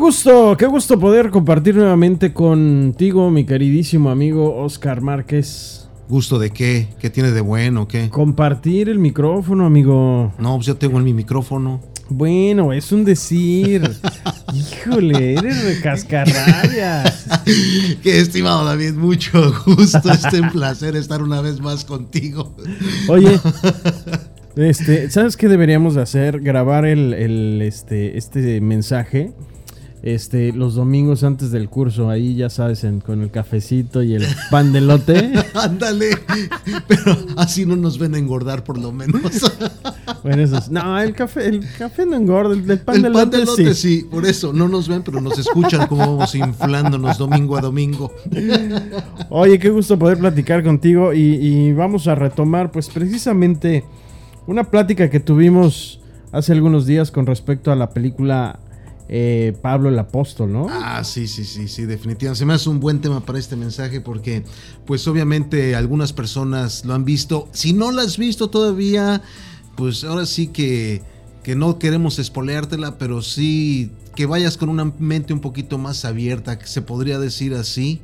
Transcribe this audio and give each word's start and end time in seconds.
gusto, 0.00 0.56
qué 0.56 0.66
gusto 0.66 0.98
poder 0.98 1.28
compartir 1.30 1.76
nuevamente 1.76 2.32
contigo, 2.32 3.30
mi 3.30 3.44
queridísimo 3.44 4.08
amigo 4.08 4.56
Oscar 4.56 5.02
Márquez. 5.02 5.88
¿Gusto 6.08 6.38
de 6.38 6.50
qué? 6.50 6.88
¿Qué 6.98 7.10
tiene 7.10 7.32
de 7.32 7.42
bueno? 7.42 7.86
¿Qué? 7.86 8.08
Compartir 8.08 8.88
el 8.88 8.98
micrófono, 8.98 9.66
amigo. 9.66 10.32
No, 10.38 10.54
pues 10.56 10.66
yo 10.66 10.76
tengo 10.76 10.98
en 10.98 11.04
mi 11.04 11.12
micrófono. 11.12 11.82
Bueno, 12.08 12.72
es 12.72 12.90
un 12.92 13.04
decir. 13.04 13.88
Híjole, 14.54 15.34
eres 15.34 15.64
de 15.64 15.80
cascarrabias. 15.82 17.26
Qué 18.02 18.20
estimado 18.20 18.64
David, 18.64 18.94
mucho 18.94 19.52
gusto. 19.66 20.10
Es 20.10 20.32
un 20.32 20.50
placer 20.52 20.96
estar 20.96 21.22
una 21.22 21.42
vez 21.42 21.60
más 21.60 21.84
contigo. 21.84 22.56
Oye, 23.06 23.38
este, 24.56 25.10
¿sabes 25.10 25.36
qué 25.36 25.48
deberíamos 25.48 25.94
de 25.94 26.02
hacer? 26.02 26.40
Grabar 26.40 26.86
el, 26.86 27.12
el, 27.12 27.60
este, 27.60 28.16
este 28.16 28.62
mensaje 28.62 29.34
este, 30.02 30.52
los 30.52 30.74
domingos 30.74 31.24
antes 31.24 31.50
del 31.50 31.68
curso, 31.68 32.08
ahí 32.08 32.34
ya 32.34 32.48
sabes, 32.48 32.86
con 33.04 33.20
el 33.20 33.30
cafecito 33.30 34.02
y 34.02 34.14
el 34.14 34.26
pan 34.50 34.72
de 34.72 34.80
lote. 34.80 35.32
Ándale, 35.54 36.10
pero 36.88 37.16
así 37.36 37.66
no 37.66 37.76
nos 37.76 37.98
ven 37.98 38.14
a 38.14 38.18
engordar 38.18 38.64
por 38.64 38.78
lo 38.78 38.92
menos. 38.92 39.20
bueno, 40.22 40.42
eso 40.42 40.56
es, 40.56 40.70
no, 40.70 40.98
el 40.98 41.12
café, 41.12 41.48
el 41.48 41.66
café 41.78 42.06
no 42.06 42.16
engorda, 42.16 42.54
el, 42.54 42.62
pan, 42.80 42.96
el 42.96 43.02
de, 43.02 43.10
pan 43.10 43.12
lote, 43.12 43.36
de 43.38 43.44
lote 43.44 43.74
sí. 43.74 44.06
por 44.10 44.24
eso 44.24 44.52
no 44.52 44.68
nos 44.68 44.88
ven, 44.88 45.02
pero 45.02 45.20
nos 45.20 45.38
escuchan 45.38 45.86
como 45.86 46.16
vamos 46.16 46.34
inflándonos 46.34 47.18
domingo 47.18 47.58
a 47.58 47.60
domingo. 47.60 48.10
Oye, 49.28 49.58
qué 49.58 49.68
gusto 49.68 49.98
poder 49.98 50.18
platicar 50.18 50.64
contigo 50.64 51.12
y, 51.12 51.34
y 51.34 51.72
vamos 51.72 52.06
a 52.08 52.14
retomar, 52.14 52.72
pues 52.72 52.88
precisamente 52.88 53.84
una 54.46 54.64
plática 54.64 55.10
que 55.10 55.20
tuvimos 55.20 56.00
hace 56.32 56.52
algunos 56.52 56.86
días 56.86 57.10
con 57.10 57.26
respecto 57.26 57.70
a 57.70 57.76
la 57.76 57.90
película 57.90 58.58
eh, 59.12 59.54
Pablo 59.60 59.88
el 59.88 59.98
apóstol, 59.98 60.52
¿no? 60.52 60.68
Ah, 60.70 61.02
sí, 61.02 61.26
sí, 61.26 61.42
sí, 61.44 61.66
sí, 61.66 61.84
definitivamente. 61.84 62.38
Se 62.38 62.46
me 62.46 62.54
hace 62.54 62.68
un 62.70 62.78
buen 62.78 63.00
tema 63.00 63.26
para 63.26 63.40
este 63.40 63.56
mensaje 63.56 64.00
porque, 64.00 64.44
pues 64.86 65.08
obviamente 65.08 65.74
algunas 65.74 66.12
personas 66.12 66.84
lo 66.84 66.94
han 66.94 67.04
visto. 67.04 67.48
Si 67.50 67.72
no 67.72 67.90
lo 67.90 68.02
has 68.02 68.18
visto 68.18 68.50
todavía, 68.50 69.20
pues 69.76 70.04
ahora 70.04 70.26
sí 70.26 70.46
que, 70.46 71.02
que 71.42 71.56
no 71.56 71.80
queremos 71.80 72.20
espoleártela, 72.20 72.98
pero 72.98 73.20
sí 73.20 73.90
que 74.14 74.26
vayas 74.26 74.56
con 74.56 74.68
una 74.68 74.92
mente 75.00 75.32
un 75.32 75.40
poquito 75.40 75.76
más 75.76 76.04
abierta, 76.04 76.56
que 76.60 76.68
se 76.68 76.80
podría 76.80 77.18
decir 77.18 77.54
así, 77.54 78.00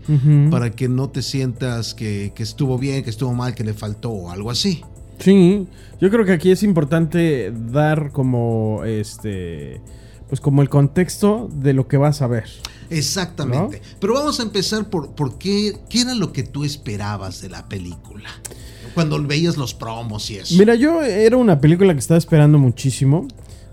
para 0.50 0.70
que 0.70 0.88
no 0.88 1.08
te 1.08 1.22
sientas 1.22 1.94
que, 1.94 2.32
que 2.34 2.42
estuvo 2.42 2.78
bien, 2.78 3.04
que 3.04 3.10
estuvo 3.10 3.32
mal, 3.32 3.54
que 3.54 3.62
le 3.62 3.74
faltó 3.74 4.10
o 4.10 4.30
algo 4.32 4.50
así. 4.50 4.82
Sí, 5.20 5.68
yo 6.00 6.10
creo 6.10 6.24
que 6.24 6.32
aquí 6.32 6.50
es 6.50 6.64
importante 6.64 7.52
dar 7.70 8.10
como 8.10 8.82
este 8.84 9.80
pues 10.28 10.40
como 10.40 10.62
el 10.62 10.68
contexto 10.68 11.48
de 11.52 11.72
lo 11.72 11.88
que 11.88 11.96
vas 11.96 12.22
a 12.22 12.26
ver. 12.26 12.48
Exactamente. 12.90 13.82
Pero 14.00 14.14
vamos 14.14 14.40
a 14.40 14.42
empezar 14.42 14.88
por, 14.88 15.10
por 15.10 15.38
qué, 15.38 15.76
qué 15.88 16.02
era 16.02 16.14
lo 16.14 16.32
que 16.32 16.42
tú 16.42 16.64
esperabas 16.64 17.40
de 17.40 17.48
la 17.48 17.68
película. 17.68 18.28
Cuando 18.94 19.22
veías 19.22 19.56
los 19.56 19.74
promos 19.74 20.30
y 20.30 20.36
eso. 20.36 20.54
Mira, 20.56 20.74
yo 20.74 21.02
era 21.02 21.36
una 21.36 21.60
película 21.60 21.92
que 21.92 22.00
estaba 22.00 22.18
esperando 22.18 22.58
muchísimo. 22.58 23.28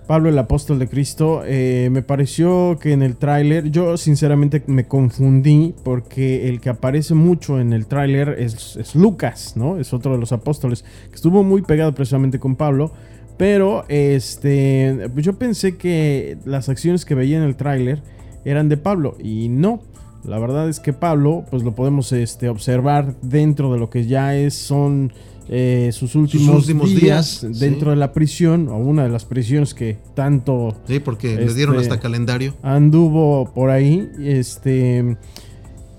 Pablo 0.07 0.27
el 0.29 0.37
apóstol 0.37 0.79
de 0.79 0.89
Cristo. 0.89 1.43
Eh, 1.45 1.87
me 1.91 2.01
pareció 2.01 2.77
que 2.79 2.91
en 2.91 3.01
el 3.01 3.15
tráiler, 3.15 3.69
yo 3.71 3.95
sinceramente 3.97 4.61
me 4.67 4.85
confundí 4.85 5.73
porque 5.83 6.49
el 6.49 6.59
que 6.59 6.69
aparece 6.69 7.13
mucho 7.13 7.59
en 7.59 7.71
el 7.71 7.88
tráiler 7.88 8.35
es, 8.38 8.75
es 8.75 8.95
Lucas, 8.95 9.53
¿no? 9.55 9.77
Es 9.77 9.93
otro 9.93 10.11
de 10.11 10.17
los 10.17 10.33
apóstoles 10.33 10.83
que 11.09 11.15
estuvo 11.15 11.43
muy 11.43 11.61
pegado 11.61 11.93
precisamente 11.95 12.39
con 12.39 12.55
Pablo. 12.55 12.91
Pero 13.37 13.85
este, 13.87 15.09
yo 15.15 15.33
pensé 15.33 15.77
que 15.77 16.38
las 16.45 16.69
acciones 16.69 17.05
que 17.05 17.16
veía 17.16 17.38
en 17.38 17.44
el 17.44 17.55
tráiler 17.55 18.01
eran 18.45 18.69
de 18.69 18.77
Pablo 18.77 19.17
y 19.21 19.49
no. 19.49 19.81
La 20.23 20.39
verdad 20.39 20.69
es 20.69 20.79
que 20.79 20.94
Pablo, 20.94 21.43
pues 21.49 21.63
lo 21.63 21.75
podemos 21.75 22.11
este, 22.13 22.47
observar 22.47 23.16
dentro 23.22 23.73
de 23.73 23.79
lo 23.79 23.89
que 23.89 24.05
ya 24.05 24.35
es, 24.35 24.53
son 24.53 25.11
eh, 25.49 25.89
sus, 25.91 26.16
últimos 26.16 26.66
días, 26.95 27.45
dentro 27.59 27.89
de 27.89 27.97
la 27.97 28.13
prisión, 28.13 28.69
o 28.69 28.77
una 28.77 29.03
de 29.03 29.09
las 29.09 29.25
prisiones 29.25 29.73
que 29.73 29.97
tanto... 30.16 30.75
Sí, 30.88 30.99
porque 30.99 31.35
le 31.35 31.53
dieron 31.53 31.75
hasta 31.75 31.95
este, 31.95 32.03
calendario. 32.03 32.53
Anduvo 32.61 33.51
por 33.53 33.69
ahí, 33.69 34.09
este... 34.22 35.17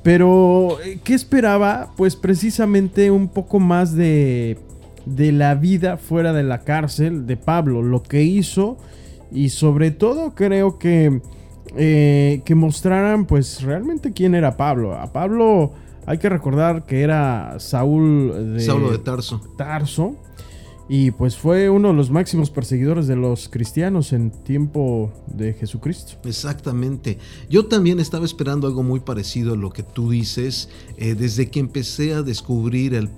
Pero, 0.02 0.76
¿qué 1.02 1.14
esperaba? 1.14 1.92
Pues 1.96 2.14
precisamente 2.14 3.10
un 3.10 3.28
poco 3.28 3.58
más 3.58 3.94
de 3.94 4.58
de 5.06 5.32
la 5.32 5.54
vida 5.54 5.96
fuera 5.96 6.32
de 6.32 6.42
la 6.42 6.60
cárcel 6.60 7.26
de 7.26 7.36
Pablo, 7.36 7.82
lo 7.82 8.02
que 8.02 8.22
hizo 8.22 8.76
y 9.32 9.50
sobre 9.50 9.90
todo 9.90 10.34
creo 10.34 10.78
que 10.78 11.20
eh, 11.76 12.42
que 12.44 12.54
mostraran 12.54 13.26
pues 13.26 13.62
realmente 13.62 14.12
quién 14.12 14.34
era 14.34 14.56
Pablo. 14.56 14.94
A 14.94 15.12
Pablo 15.12 15.72
hay 16.06 16.18
que 16.18 16.28
recordar 16.28 16.84
que 16.84 17.02
era 17.02 17.56
Saúl 17.58 18.54
de, 18.54 18.60
Saulo 18.60 18.92
de 18.92 18.98
Tarso. 18.98 19.40
Tarso 19.56 20.16
y 20.88 21.12
pues 21.12 21.36
fue 21.36 21.70
uno 21.70 21.88
de 21.88 21.94
los 21.94 22.10
máximos 22.10 22.50
perseguidores 22.50 23.06
de 23.06 23.16
los 23.16 23.48
cristianos 23.48 24.12
en 24.12 24.30
tiempo 24.30 25.12
de 25.26 25.54
Jesucristo. 25.54 26.14
Exactamente. 26.24 27.18
Yo 27.48 27.66
también 27.66 28.00
estaba 28.00 28.26
esperando 28.26 28.66
algo 28.66 28.82
muy 28.82 29.00
parecido 29.00 29.54
a 29.54 29.56
lo 29.56 29.70
que 29.70 29.82
tú 29.82 30.10
dices 30.10 30.68
eh, 30.98 31.14
desde 31.14 31.50
que 31.50 31.60
empecé 31.60 32.12
a 32.12 32.22
descubrir 32.22 32.94
el 32.94 33.08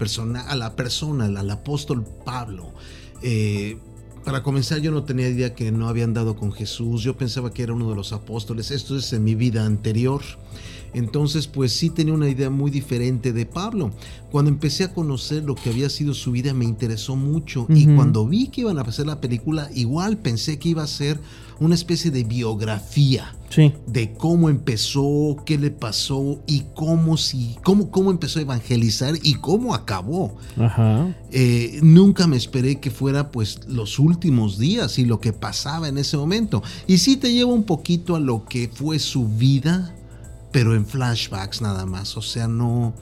a 0.46 0.56
la 0.56 0.76
persona, 0.76 1.24
al, 1.24 1.50
apóstol 1.50 2.04
Pablo. 2.24 2.72
Eh, 3.22 3.78
para 4.24 4.42
comenzar, 4.42 4.80
yo 4.80 4.90
no 4.90 5.04
tenía 5.04 5.28
idea 5.28 5.54
que 5.54 5.70
no 5.72 5.88
había 5.88 6.04
andado 6.04 6.36
con 6.36 6.52
Jesús. 6.52 7.02
Yo 7.02 7.16
pensaba 7.16 7.52
que 7.52 7.62
era 7.62 7.72
uno 7.72 7.90
de 7.90 7.96
los 7.96 8.12
apóstoles. 8.12 8.70
Esto 8.70 8.96
es 8.96 9.12
en 9.12 9.24
mi 9.24 9.34
vida 9.34 9.64
anterior. 9.64 10.20
Entonces, 10.96 11.46
pues 11.46 11.72
sí 11.72 11.90
tenía 11.90 12.14
una 12.14 12.30
idea 12.30 12.48
muy 12.48 12.70
diferente 12.70 13.34
de 13.34 13.44
Pablo. 13.44 13.90
Cuando 14.30 14.50
empecé 14.50 14.84
a 14.84 14.94
conocer 14.94 15.44
lo 15.44 15.54
que 15.54 15.68
había 15.68 15.90
sido 15.90 16.14
su 16.14 16.32
vida, 16.32 16.54
me 16.54 16.64
interesó 16.64 17.16
mucho. 17.16 17.66
Y 17.68 17.84
cuando 17.94 18.26
vi 18.26 18.48
que 18.48 18.62
iban 18.62 18.78
a 18.78 18.80
hacer 18.80 19.06
la 19.06 19.20
película, 19.20 19.68
igual 19.74 20.16
pensé 20.16 20.58
que 20.58 20.70
iba 20.70 20.82
a 20.82 20.86
ser 20.86 21.20
una 21.60 21.74
especie 21.74 22.10
de 22.10 22.24
biografía 22.24 23.34
de 23.86 24.12
cómo 24.12 24.50
empezó, 24.50 25.36
qué 25.46 25.56
le 25.56 25.70
pasó 25.70 26.42
y 26.46 26.64
cómo, 26.74 27.16
si, 27.16 27.56
cómo, 27.62 27.90
cómo 27.90 28.10
empezó 28.10 28.38
a 28.38 28.42
evangelizar 28.42 29.14
y 29.22 29.34
cómo 29.34 29.74
acabó. 29.74 30.36
Eh, 31.30 31.78
nunca 31.82 32.26
me 32.26 32.36
esperé 32.36 32.80
que 32.80 32.90
fuera 32.90 33.30
pues 33.30 33.60
los 33.68 33.98
últimos 33.98 34.58
días 34.58 34.98
y 34.98 35.04
lo 35.04 35.20
que 35.20 35.32
pasaba 35.32 35.88
en 35.88 35.98
ese 35.98 36.16
momento. 36.16 36.62
Y 36.86 36.98
sí 36.98 37.16
te 37.16 37.32
lleva 37.32 37.52
un 37.52 37.64
poquito 37.64 38.16
a 38.16 38.20
lo 38.20 38.44
que 38.44 38.68
fue 38.72 38.98
su 38.98 39.28
vida 39.28 39.94
pero 40.56 40.74
en 40.74 40.86
flashbacks 40.86 41.60
nada 41.60 41.84
más, 41.84 42.16
o 42.16 42.22
sea, 42.22 42.48
no, 42.48 42.94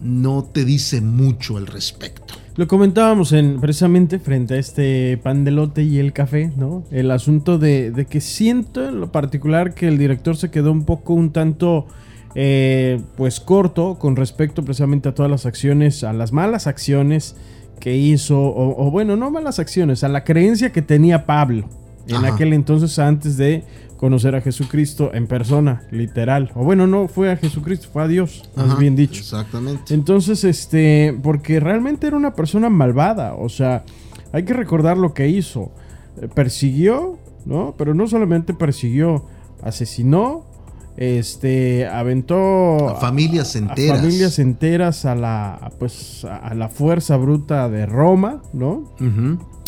no 0.00 0.44
te 0.44 0.64
dice 0.64 1.00
mucho 1.00 1.56
al 1.56 1.66
respecto. 1.66 2.34
Lo 2.54 2.68
comentábamos 2.68 3.32
en, 3.32 3.60
precisamente 3.60 4.20
frente 4.20 4.54
a 4.54 4.58
este 4.58 5.16
pan 5.16 5.42
de 5.42 5.50
lote 5.50 5.82
y 5.82 5.98
el 5.98 6.12
café, 6.12 6.52
¿no? 6.56 6.84
El 6.92 7.10
asunto 7.10 7.58
de, 7.58 8.06
que 8.08 8.20
siento 8.20 8.88
en 8.88 9.00
lo 9.00 9.10
particular 9.10 9.74
que 9.74 9.88
el 9.88 9.98
director 9.98 10.36
se 10.36 10.52
quedó 10.52 10.70
un 10.70 10.84
poco 10.84 11.14
un 11.14 11.32
tanto, 11.32 11.88
eh, 12.36 13.00
pues 13.16 13.40
corto 13.40 13.98
con 13.98 14.14
respecto 14.14 14.64
precisamente 14.64 15.08
a 15.08 15.16
todas 15.16 15.32
las 15.32 15.46
acciones, 15.46 16.04
a 16.04 16.12
las 16.12 16.30
malas 16.30 16.68
acciones 16.68 17.34
que 17.80 17.96
hizo, 17.96 18.40
o, 18.40 18.88
bueno, 18.92 19.16
no 19.16 19.32
malas 19.32 19.58
acciones, 19.58 20.04
a 20.04 20.08
la 20.08 20.22
creencia 20.22 20.70
que 20.70 20.80
tenía 20.80 21.26
Pablo 21.26 21.68
en 22.06 22.24
aquel 22.24 22.52
entonces 22.52 23.00
antes 23.00 23.36
de 23.36 23.64
conocer 24.04 24.34
a 24.34 24.42
Jesucristo 24.42 25.12
en 25.14 25.26
persona, 25.26 25.84
literal. 25.90 26.52
O 26.54 26.62
bueno, 26.62 26.86
no 26.86 27.08
fue 27.08 27.32
a 27.32 27.38
Jesucristo, 27.38 27.88
fue 27.90 28.02
a 28.02 28.06
Dios, 28.06 28.50
más 28.54 28.78
bien 28.78 28.96
dicho. 28.96 29.20
Exactamente. 29.20 29.94
Entonces, 29.94 30.44
este, 30.44 31.18
porque 31.22 31.58
realmente 31.58 32.06
era 32.06 32.14
una 32.14 32.34
persona 32.34 32.68
malvada, 32.68 33.32
o 33.32 33.48
sea, 33.48 33.82
hay 34.30 34.44
que 34.44 34.52
recordar 34.52 34.98
lo 34.98 35.14
que 35.14 35.30
hizo. 35.30 35.72
Eh, 36.20 36.28
persiguió, 36.28 37.18
¿no? 37.46 37.74
Pero 37.78 37.94
no 37.94 38.06
solamente 38.06 38.52
persiguió, 38.52 39.24
asesinó, 39.62 40.44
este, 40.98 41.86
aventó 41.86 42.90
a 42.90 42.96
familias 42.96 43.56
enteras. 43.56 43.98
A 43.98 44.02
familias 44.02 44.38
enteras 44.38 45.06
a 45.06 45.14
la, 45.14 45.72
pues, 45.78 46.26
a 46.26 46.52
la 46.52 46.68
fuerza 46.68 47.16
bruta 47.16 47.70
de 47.70 47.86
Roma, 47.86 48.42
¿no? 48.52 48.84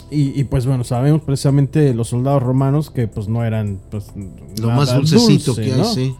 Y, 0.09 0.45
pues 0.45 0.67
bueno, 0.67 0.85
sabemos 0.85 1.23
precisamente 1.23 1.93
los 1.93 2.09
soldados 2.09 2.41
romanos 2.41 2.93
que 2.93 3.09
pues 3.09 3.27
no 3.27 3.45
eran 3.45 3.81
pues, 3.91 4.13
lo 4.61 4.71
más 4.71 4.95
dulcecito 4.95 5.57
que 5.57 5.73
hay, 5.73 5.85
sí, 5.85 6.15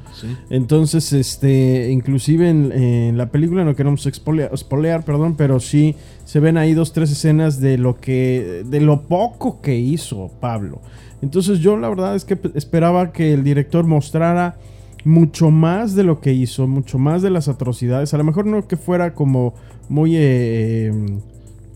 Entonces, 0.51 1.13
este, 1.13 1.93
inclusive 1.93 2.49
en, 2.51 3.17
la 3.17 3.31
película 3.31 3.65
no 3.65 3.77
queremos 3.77 4.05
expolear, 4.07 5.05
perdón, 5.05 5.37
pero 5.37 5.61
sí 5.61 5.95
se 6.25 6.41
ven 6.41 6.57
ahí 6.57 6.75
dos, 6.75 6.93
tres 6.93 7.13
escenas 7.13 7.61
de 7.61 7.79
lo 7.79 8.01
que, 8.01 8.65
de 8.67 8.81
lo 8.81 9.03
poco 9.03 9.61
que 9.61 9.77
hizo 9.79 10.33
Pablo. 10.41 10.81
Entonces 11.23 11.61
yo 11.61 11.77
la 11.77 11.89
verdad 11.89 12.17
es 12.17 12.25
que 12.25 12.37
esperaba 12.55 13.13
que 13.13 13.33
el 13.35 13.45
director 13.45 13.87
mostrara 13.87 14.57
mucho 15.05 15.53
más 15.53 15.95
de 15.95 16.03
lo 16.03 16.21
que 16.21 16.33
hizo, 16.33 16.67
mucho 16.67 16.99
más 16.99 17.23
de 17.23 17.31
las 17.31 17.47
atrocidades. 17.47 18.13
A 18.15 18.19
lo 18.19 18.25
mejor 18.25 18.47
no 18.47 18.67
que 18.67 18.77
fuera 18.77 19.15
como 19.15 19.55
muy... 19.89 20.17
Eh, 20.17 20.93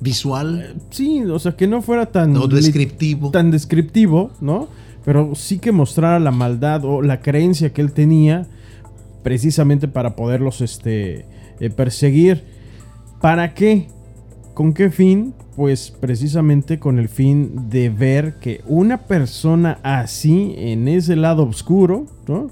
visual. 0.01 0.77
Sí, 0.91 1.23
o 1.25 1.39
sea, 1.39 1.57
que 1.57 1.67
no 1.67 1.83
fuera 1.83 2.07
tan... 2.07 2.33
descriptivo. 2.49 3.31
Tan 3.31 3.51
descriptivo, 3.51 4.31
¿no? 4.41 4.69
pero 5.05 5.35
sí 5.35 5.59
que 5.59 5.73
mostrara 5.73 6.19
la 6.19 6.31
maldad 6.31 6.85
o 6.85 7.03
la 7.03 7.21
creencia 7.21 7.73
que 7.73 7.81
él 7.81 7.93
tenía 7.93 8.47
precisamente 9.23 9.89
para 9.89 10.17
poderlos 10.17 10.61
este, 10.61 11.27
eh, 11.61 11.71
perseguir. 11.71 12.45
¿Para 13.21 13.55
qué? 13.55 13.89
¿Con 14.55 14.73
qué 14.73 14.91
fin? 14.91 15.35
Pues 15.57 15.91
precisamente 15.91 16.79
con 16.79 16.99
el 16.99 17.09
fin 17.09 17.69
de 17.71 17.91
ver 17.91 18.35
que 18.41 18.63
una 18.67 18.99
persona 18.99 19.79
así, 19.83 20.55
en 20.57 20.89
ese 20.89 21.17
lado 21.17 21.45
oscuro, 21.45 22.07
¿no? 22.27 22.51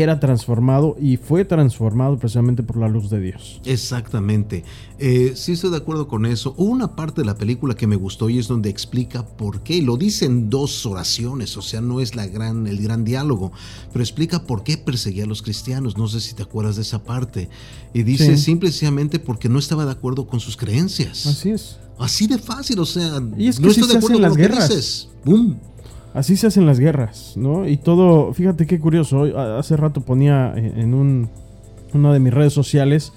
Era 0.00 0.20
transformado 0.20 0.96
y 1.00 1.16
fue 1.16 1.44
transformado 1.44 2.18
precisamente 2.18 2.62
por 2.62 2.76
la 2.76 2.88
luz 2.88 3.10
de 3.10 3.20
Dios. 3.20 3.60
Exactamente. 3.64 4.64
Eh, 4.98 5.32
sí 5.34 5.52
estoy 5.52 5.70
de 5.70 5.76
acuerdo 5.76 6.08
con 6.08 6.26
eso. 6.26 6.54
Hubo 6.56 6.70
una 6.70 6.96
parte 6.96 7.20
de 7.22 7.26
la 7.26 7.36
película 7.36 7.74
que 7.74 7.86
me 7.86 7.96
gustó 7.96 8.30
y 8.30 8.38
es 8.38 8.48
donde 8.48 8.70
explica 8.70 9.26
por 9.26 9.62
qué. 9.62 9.82
Lo 9.82 9.96
dice 9.96 10.24
en 10.26 10.50
dos 10.50 10.86
oraciones, 10.86 11.56
o 11.56 11.62
sea, 11.62 11.80
no 11.80 12.00
es 12.00 12.14
la 12.14 12.26
gran, 12.26 12.66
el 12.66 12.82
gran 12.82 13.04
diálogo, 13.04 13.52
pero 13.92 14.02
explica 14.02 14.44
por 14.44 14.62
qué 14.62 14.78
perseguía 14.78 15.24
a 15.24 15.26
los 15.26 15.42
cristianos. 15.42 15.96
No 15.96 16.08
sé 16.08 16.20
si 16.20 16.34
te 16.34 16.42
acuerdas 16.42 16.76
de 16.76 16.82
esa 16.82 17.02
parte. 17.02 17.48
Y 17.92 18.02
dice 18.02 18.36
simplemente 18.36 19.18
porque 19.18 19.48
no 19.48 19.58
estaba 19.58 19.84
de 19.84 19.92
acuerdo 19.92 20.26
con 20.26 20.40
sus 20.40 20.56
creencias. 20.56 21.26
Así 21.26 21.50
es. 21.50 21.78
Así 21.98 22.26
de 22.26 22.38
fácil, 22.38 22.78
o 22.78 22.84
sea, 22.84 23.22
y 23.38 23.48
es 23.48 23.56
que 23.56 23.62
no 23.62 23.70
estoy 23.70 23.88
de 23.88 23.96
acuerdo 23.96 24.16
con 24.16 24.22
las 24.22 24.32
lo 24.32 24.36
guerras. 24.36 24.68
que 24.68 24.76
dices. 24.76 25.08
¡Bum! 25.24 25.56
Así 26.16 26.34
se 26.38 26.46
hacen 26.46 26.64
las 26.64 26.80
guerras, 26.80 27.34
¿no? 27.36 27.68
Y 27.68 27.76
todo, 27.76 28.32
fíjate 28.32 28.66
qué 28.66 28.80
curioso, 28.80 29.24
hace 29.58 29.76
rato 29.76 30.00
ponía 30.00 30.54
en 30.56 30.94
un, 30.94 31.28
una 31.92 32.10
de 32.10 32.20
mis 32.20 32.32
redes 32.32 32.54
sociales 32.54 33.12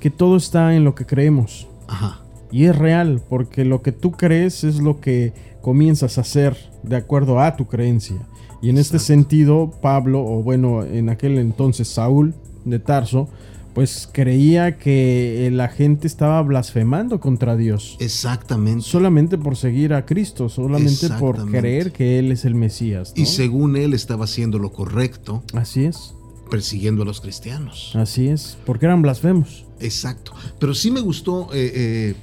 que 0.00 0.10
todo 0.10 0.36
está 0.36 0.76
en 0.76 0.84
lo 0.84 0.94
que 0.94 1.06
creemos. 1.06 1.66
Ajá. 1.88 2.20
Y 2.50 2.66
es 2.66 2.76
real, 2.76 3.22
porque 3.26 3.64
lo 3.64 3.80
que 3.80 3.92
tú 3.92 4.12
crees 4.12 4.64
es 4.64 4.82
lo 4.82 5.00
que 5.00 5.32
comienzas 5.62 6.18
a 6.18 6.20
hacer 6.20 6.54
de 6.82 6.96
acuerdo 6.96 7.40
a 7.40 7.56
tu 7.56 7.68
creencia. 7.68 8.18
Y 8.60 8.68
en 8.68 8.76
este 8.76 8.98
sentido, 8.98 9.70
Pablo, 9.80 10.22
o 10.22 10.42
bueno, 10.42 10.84
en 10.84 11.08
aquel 11.08 11.38
entonces 11.38 11.88
Saúl 11.88 12.34
de 12.66 12.78
Tarso, 12.78 13.30
pues 13.74 14.08
creía 14.12 14.76
que 14.76 15.48
la 15.52 15.68
gente 15.68 16.06
estaba 16.06 16.42
blasfemando 16.42 17.20
contra 17.20 17.56
Dios. 17.56 17.96
Exactamente. 18.00 18.82
Solamente 18.82 19.38
por 19.38 19.56
seguir 19.56 19.94
a 19.94 20.04
Cristo, 20.04 20.48
solamente 20.48 21.08
por 21.18 21.50
creer 21.50 21.92
que 21.92 22.18
Él 22.18 22.32
es 22.32 22.44
el 22.44 22.54
Mesías. 22.54 23.12
Y 23.16 23.26
según 23.26 23.76
Él 23.76 23.94
estaba 23.94 24.24
haciendo 24.24 24.58
lo 24.58 24.72
correcto. 24.72 25.42
Así 25.54 25.84
es. 25.84 26.14
Persiguiendo 26.50 27.02
a 27.02 27.06
los 27.06 27.20
cristianos. 27.20 27.92
Así 27.94 28.28
es, 28.28 28.58
porque 28.66 28.84
eran 28.84 29.00
blasfemos. 29.00 29.64
Exacto. 29.80 30.32
Pero 30.58 30.74
sí 30.74 30.90
me 30.90 31.00
gustó, 31.00 31.48
eh, 31.54 31.72
eh, 31.74 32.14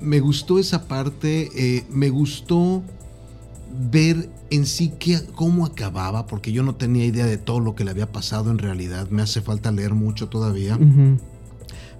me 0.00 0.18
gustó 0.18 0.58
esa 0.58 0.88
parte, 0.88 1.48
eh, 1.54 1.84
me 1.90 2.10
gustó 2.10 2.82
ver 3.90 4.28
en 4.52 4.66
sí 4.66 4.92
cómo 5.34 5.64
acababa, 5.64 6.26
porque 6.26 6.52
yo 6.52 6.62
no 6.62 6.74
tenía 6.74 7.06
idea 7.06 7.24
de 7.24 7.38
todo 7.38 7.58
lo 7.58 7.74
que 7.74 7.84
le 7.84 7.90
había 7.90 8.12
pasado 8.12 8.50
en 8.50 8.58
realidad. 8.58 9.08
Me 9.08 9.22
hace 9.22 9.40
falta 9.40 9.72
leer 9.72 9.94
mucho 9.94 10.28
todavía. 10.28 10.78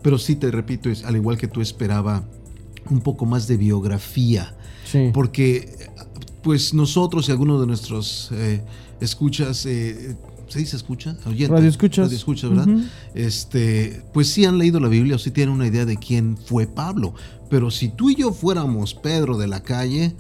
Pero 0.03 0.19
sí, 0.19 0.37
te 0.37 0.51
repito, 0.51 0.91
es, 0.91 1.05
al 1.05 1.17
igual 1.17 1.39
que 1.39 1.49
tú 1.49 1.63
esperaba 1.63 2.25
un 2.91 3.01
poco 3.01 3.25
más 3.25 3.47
de 3.49 3.57
biografía. 3.57 4.55
Porque 5.15 5.89
pues 6.43 6.75
nosotros 6.75 7.29
y 7.29 7.33
algunos 7.33 7.59
de 7.61 7.67
nuestros 7.67 8.29
eh, 8.33 8.63
escuchas, 9.01 9.65
eh, 9.65 10.15
¿se 10.49 10.59
dice 10.59 10.77
escucha? 10.77 11.17
Radio 11.25 11.71
escuchas. 11.71 12.07
Radio 12.07 12.19
escuchas, 12.19 12.51
¿verdad? 12.51 12.69
este, 13.15 14.03
pues 14.13 14.29
sí 14.29 14.45
han 14.45 14.59
leído 14.59 14.79
la 14.79 14.89
Biblia 14.89 15.17
o 15.17 15.19
sí 15.19 15.31
tienen 15.31 15.55
una 15.55 15.67
idea 15.67 15.87
de 15.87 15.97
quién 15.97 16.37
fue 16.37 16.67
Pablo. 16.67 17.15
Pero 17.49 17.71
si 17.71 17.89
tú 17.89 18.11
y 18.11 18.17
yo 18.17 18.33
fuéramos 18.35 18.93
Pedro 18.93 19.39
de 19.39 19.47
la 19.47 19.63
calle, 19.63 20.15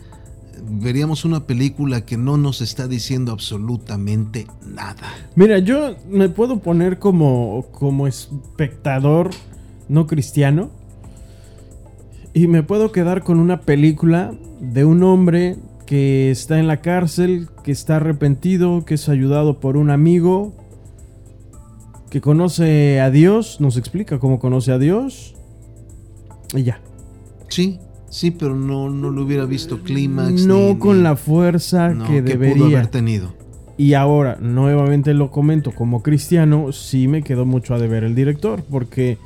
veríamos 0.63 1.25
una 1.25 1.47
película 1.47 2.05
que 2.05 2.17
no 2.17 2.37
nos 2.37 2.61
está 2.61 2.89
diciendo 2.89 3.33
absolutamente 3.33 4.47
nada. 4.67 5.15
Mira, 5.35 5.59
yo 5.59 5.97
me 6.09 6.29
puedo 6.29 6.61
poner 6.61 6.99
como, 6.99 7.67
como 7.73 8.07
espectador 8.07 9.31
no 9.89 10.07
cristiano 10.07 10.71
y 12.35 12.47
me 12.47 12.63
puedo 12.63 12.93
quedar 12.93 13.23
con 13.23 13.39
una 13.39 13.61
película 13.61 14.33
de 14.61 14.85
un 14.85 15.03
hombre 15.03 15.57
que 15.87 16.31
está 16.31 16.59
en 16.59 16.67
la 16.67 16.79
cárcel, 16.79 17.49
que 17.63 17.73
está 17.73 17.97
arrepentido, 17.97 18.85
que 18.85 18.95
es 18.95 19.09
ayudado 19.09 19.61
por 19.61 19.77
un 19.77 19.91
amigo, 19.91 20.55
que 22.09 22.21
conoce 22.21 23.01
a 23.01 23.11
Dios, 23.11 23.61
nos 23.61 23.77
explica 23.77 24.19
cómo 24.19 24.39
conoce 24.39 24.73
a 24.73 24.79
Dios 24.79 25.35
y 26.55 26.63
ya. 26.63 26.81
Sí, 27.49 27.79
Sí, 28.13 28.31
pero 28.31 28.55
no, 28.55 28.91
no 28.91 29.09
lo 29.09 29.23
hubiera 29.23 29.47
visto 29.47 29.83
clímax. 29.83 30.45
No 30.45 30.79
con 30.79 31.03
la 31.03 31.17
fuerza 31.17 31.97
que, 32.07 32.21
debería 32.21 32.67
haber 32.67 32.89
tenido. 32.89 33.33
Y 33.79 33.95
ahora, 33.95 34.37
nuevamente 34.39 35.15
lo 35.15 35.31
comento, 35.31 35.71
como 35.73 36.03
cristiano, 36.03 36.73
sí 36.73 37.09
me 37.09 37.23
quedó 37.23 37.47
mucho 37.47 37.75
a 37.75 37.79
deber 37.79 38.05
el 38.05 38.15
director, 38.15 38.63
porque 38.71 39.17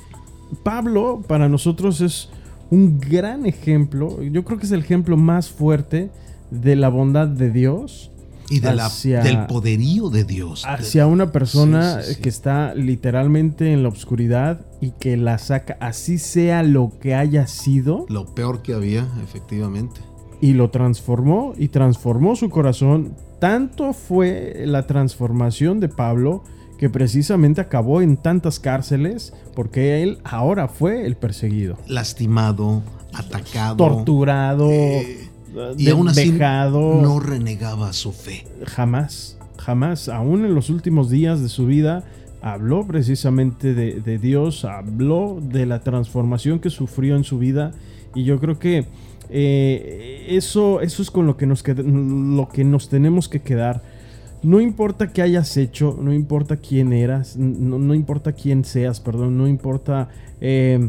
Pablo 0.62 1.20
para 1.26 1.48
nosotros 1.48 2.00
es 2.00 2.28
un 2.70 3.00
gran 3.00 3.44
ejemplo, 3.44 4.22
yo 4.22 4.44
creo 4.44 4.56
que 4.60 4.66
es 4.66 4.72
el 4.72 4.80
ejemplo 4.80 5.16
más 5.16 5.50
fuerte 5.50 6.08
de 6.52 6.76
la 6.76 6.88
bondad 6.88 7.26
de 7.26 7.50
Dios 7.50 8.12
y 8.50 8.60
del 8.60 9.46
poderío 9.46 10.10
de 10.10 10.24
Dios. 10.24 10.64
Hacia 10.66 11.06
una 11.06 11.32
persona 11.32 12.00
que 12.22 12.28
está 12.28 12.74
literalmente 12.74 13.72
en 13.72 13.82
la 13.82 13.88
oscuridad 13.88 14.66
y 14.80 14.90
que 14.90 15.16
la 15.16 15.38
saca, 15.38 15.76
así 15.80 16.18
sea 16.18 16.62
lo 16.62 16.92
que 17.00 17.14
haya 17.14 17.46
sido. 17.46 18.06
Lo 18.08 18.34
peor 18.34 18.62
que 18.62 18.74
había, 18.74 19.06
efectivamente. 19.22 20.00
Y 20.40 20.52
lo 20.52 20.70
transformó 20.70 21.54
y 21.56 21.68
transformó 21.68 22.36
su 22.36 22.50
corazón. 22.50 23.14
Tanto 23.40 23.92
fue 23.92 24.62
la 24.66 24.86
transformación 24.86 25.80
de 25.80 25.88
Pablo 25.88 26.42
que 26.78 26.90
precisamente 26.90 27.60
acabó 27.60 28.02
en 28.02 28.16
tantas 28.16 28.60
cárceles 28.60 29.32
porque 29.54 30.02
él 30.02 30.18
ahora 30.24 30.68
fue 30.68 31.06
el 31.06 31.16
perseguido. 31.16 31.78
Lastimado, 31.86 32.82
atacado. 33.14 33.76
Torturado. 33.76 34.70
Eh, 34.70 35.30
y 35.76 35.88
aún 35.90 36.08
así 36.08 36.32
no 36.32 37.20
renegaba 37.20 37.92
su 37.92 38.12
fe. 38.12 38.46
Jamás, 38.64 39.38
jamás, 39.58 40.08
aún 40.08 40.44
en 40.44 40.54
los 40.54 40.70
últimos 40.70 41.10
días 41.10 41.40
de 41.40 41.48
su 41.48 41.66
vida, 41.66 42.04
habló 42.42 42.86
precisamente 42.86 43.74
de, 43.74 44.18
Dios, 44.18 44.64
habló 44.64 45.40
de 45.40 45.66
la 45.66 45.80
transformación 45.80 46.60
que 46.60 46.70
sufrió 46.70 47.16
en 47.16 47.24
su 47.24 47.38
vida 47.38 47.72
y 48.14 48.24
yo 48.24 48.38
creo 48.38 48.58
que 48.58 48.86
eh, 49.28 50.26
eso, 50.28 50.80
eso 50.80 51.02
es 51.02 51.10
con 51.10 51.26
lo 51.26 51.36
que, 51.36 51.46
nos 51.46 51.64
lo 51.66 52.48
que 52.48 52.64
nos 52.64 52.88
tenemos 52.88 53.28
que 53.28 53.40
quedar. 53.40 53.82
No 54.42 54.60
importa 54.60 55.12
qué 55.12 55.22
hayas 55.22 55.56
hecho, 55.56 55.98
no 56.00 56.12
importa 56.12 56.58
quién 56.58 56.92
eras, 56.92 57.36
no, 57.36 57.94
importa 57.94 58.32
quién 58.32 58.64
seas, 58.64 59.00
perdón, 59.00 59.38
no 59.38 59.48
importa... 59.48 60.08
Eh, 60.40 60.88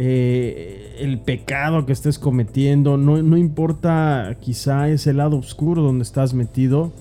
eh, 0.00 0.94
el 1.00 1.18
pecado 1.18 1.84
que 1.84 1.92
estés 1.92 2.20
cometiendo, 2.20 2.96
no, 2.96 3.20
no 3.20 3.36
importa 3.36 4.36
quizá 4.40 4.88
ese 4.88 5.12
lado 5.12 5.36
oscuro 5.36 5.82
donde 5.82 6.04
estás 6.04 6.34
metido, 6.34 6.92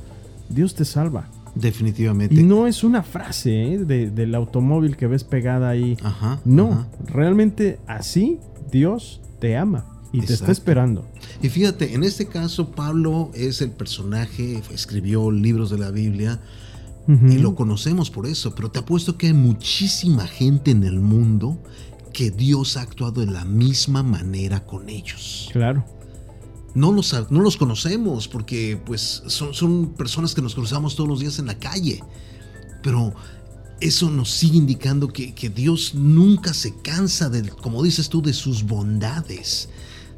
Dios 0.50 0.74
te 0.74 0.84
salva. 0.84 1.30
Definitivamente. 1.54 2.34
Y 2.34 2.42
no 2.42 2.66
es 2.66 2.84
una 2.84 3.04
frase 3.04 3.74
¿eh? 3.74 3.78
del 3.78 4.34
automóvil 4.34 4.98
que 4.98 5.06
ves 5.06 5.24
pegada 5.24 5.70
ahí. 5.70 5.96
Ajá, 6.02 6.40
no, 6.44 6.88
realmente 7.06 7.78
así 7.86 8.40
Dios 8.72 9.22
te 9.40 9.56
ama 9.56 9.86
y 10.12 10.22
te 10.22 10.34
está 10.34 10.52
esperando. 10.52 11.06
Y 11.44 11.50
fíjate, 11.50 11.94
en 11.94 12.04
este 12.04 12.26
caso 12.26 12.72
Pablo 12.72 13.30
es 13.36 13.62
el 13.62 13.70
personaje, 13.70 14.60
escribió 14.74 15.30
libros 15.30 15.70
de 15.70 15.78
la 15.78 15.92
Biblia 15.92 16.40
y 17.08 17.38
lo 17.38 17.54
conocemos 17.54 18.10
por 18.10 18.26
eso, 18.26 18.56
pero 18.56 18.72
te 18.72 18.80
apuesto 18.80 19.18
que 19.18 19.28
hay 19.28 19.34
muchísima 19.34 20.26
gente 20.26 20.72
en 20.72 20.84
el 20.84 21.00
mundo 21.00 21.60
que 22.18 22.32
Dios 22.32 22.78
ha 22.78 22.82
actuado 22.82 23.24
de 23.24 23.32
la 23.32 23.46
misma 23.46 24.02
manera 24.02 24.66
con 24.66 24.90
ellos. 24.90 25.50
Claro. 25.52 25.86
No 26.74 26.92
los, 26.92 27.14
no 27.30 27.42
los 27.42 27.58
conocemos 27.58 28.28
porque 28.28 28.82
pues 28.84 29.22
son, 29.28 29.54
son 29.54 29.94
personas 29.94 30.34
que 30.34 30.42
nos 30.42 30.56
cruzamos 30.56 30.96
todos 30.96 31.08
los 31.08 31.20
días 31.20 31.38
en 31.38 31.46
la 31.46 31.60
calle. 31.60 32.04
Pero 32.82 33.14
eso 33.82 34.10
nos 34.10 34.32
sigue 34.32 34.58
indicando 34.58 35.10
que, 35.10 35.36
que 35.36 35.50
Dios 35.50 35.94
nunca 35.94 36.56
se 36.56 36.74
cansa 36.82 37.30
de, 37.30 37.48
como 37.50 37.84
dices 37.84 38.10
tú, 38.10 38.24
de 38.24 38.34
sus 38.34 38.64
bondades, 38.64 39.70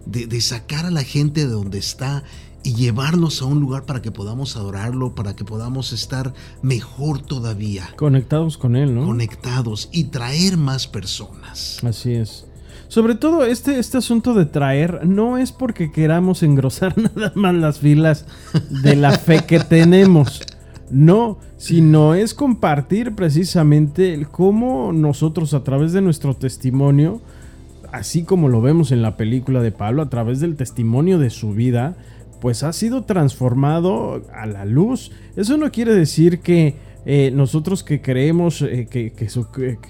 de, 0.05 0.25
de 0.25 0.39
sacar 0.39 0.85
a 0.85 0.91
la 0.91 1.03
gente 1.03 1.41
de 1.41 1.51
donde 1.51 1.79
está 1.79 2.23
y 2.63 2.73
llevarnos 2.75 3.41
a 3.41 3.45
un 3.45 3.59
lugar 3.59 3.85
para 3.85 4.01
que 4.01 4.11
podamos 4.11 4.55
adorarlo, 4.55 5.15
para 5.15 5.35
que 5.35 5.45
podamos 5.45 5.93
estar 5.93 6.33
mejor 6.61 7.21
todavía. 7.21 7.89
Conectados 7.95 8.57
con 8.57 8.75
Él, 8.75 8.95
¿no? 8.95 9.05
Conectados 9.05 9.89
y 9.91 10.05
traer 10.05 10.57
más 10.57 10.87
personas. 10.87 11.79
Así 11.83 12.13
es. 12.13 12.45
Sobre 12.89 13.13
todo 13.13 13.45
este, 13.45 13.77
este 13.77 13.99
asunto 13.99 14.33
de 14.33 14.45
traer 14.45 15.05
no 15.05 15.37
es 15.37 15.51
porque 15.51 15.91
queramos 15.91 16.41
engrosar 16.41 16.97
nada 17.15 17.31
más 17.35 17.53
las 17.53 17.79
filas 17.79 18.25
de 18.69 18.95
la 18.95 19.11
fe 19.11 19.45
que 19.45 19.59
tenemos. 19.59 20.41
No, 20.89 21.37
sino 21.57 22.15
es 22.15 22.33
compartir 22.33 23.13
precisamente 23.13 24.27
cómo 24.31 24.91
nosotros 24.91 25.53
a 25.53 25.63
través 25.63 25.93
de 25.93 26.01
nuestro 26.01 26.35
testimonio, 26.35 27.21
así 27.91 28.23
como 28.23 28.49
lo 28.49 28.59
vemos 28.59 28.91
en 28.91 29.03
la 29.03 29.15
película 29.15 29.61
de 29.61 29.71
Pablo, 29.71 30.01
a 30.01 30.09
través 30.09 30.39
del 30.39 30.55
testimonio 30.55 31.19
de 31.19 31.29
su 31.29 31.53
vida, 31.53 31.95
pues 32.39 32.63
ha 32.63 32.73
sido 32.73 33.03
transformado 33.03 34.23
a 34.33 34.45
la 34.45 34.65
luz. 34.65 35.11
Eso 35.35 35.57
no 35.57 35.71
quiere 35.71 35.93
decir 35.93 36.39
que 36.39 36.75
eh, 37.05 37.31
nosotros 37.33 37.83
que 37.83 38.01
creemos 38.01 38.61
eh, 38.61 38.87
que, 38.89 39.11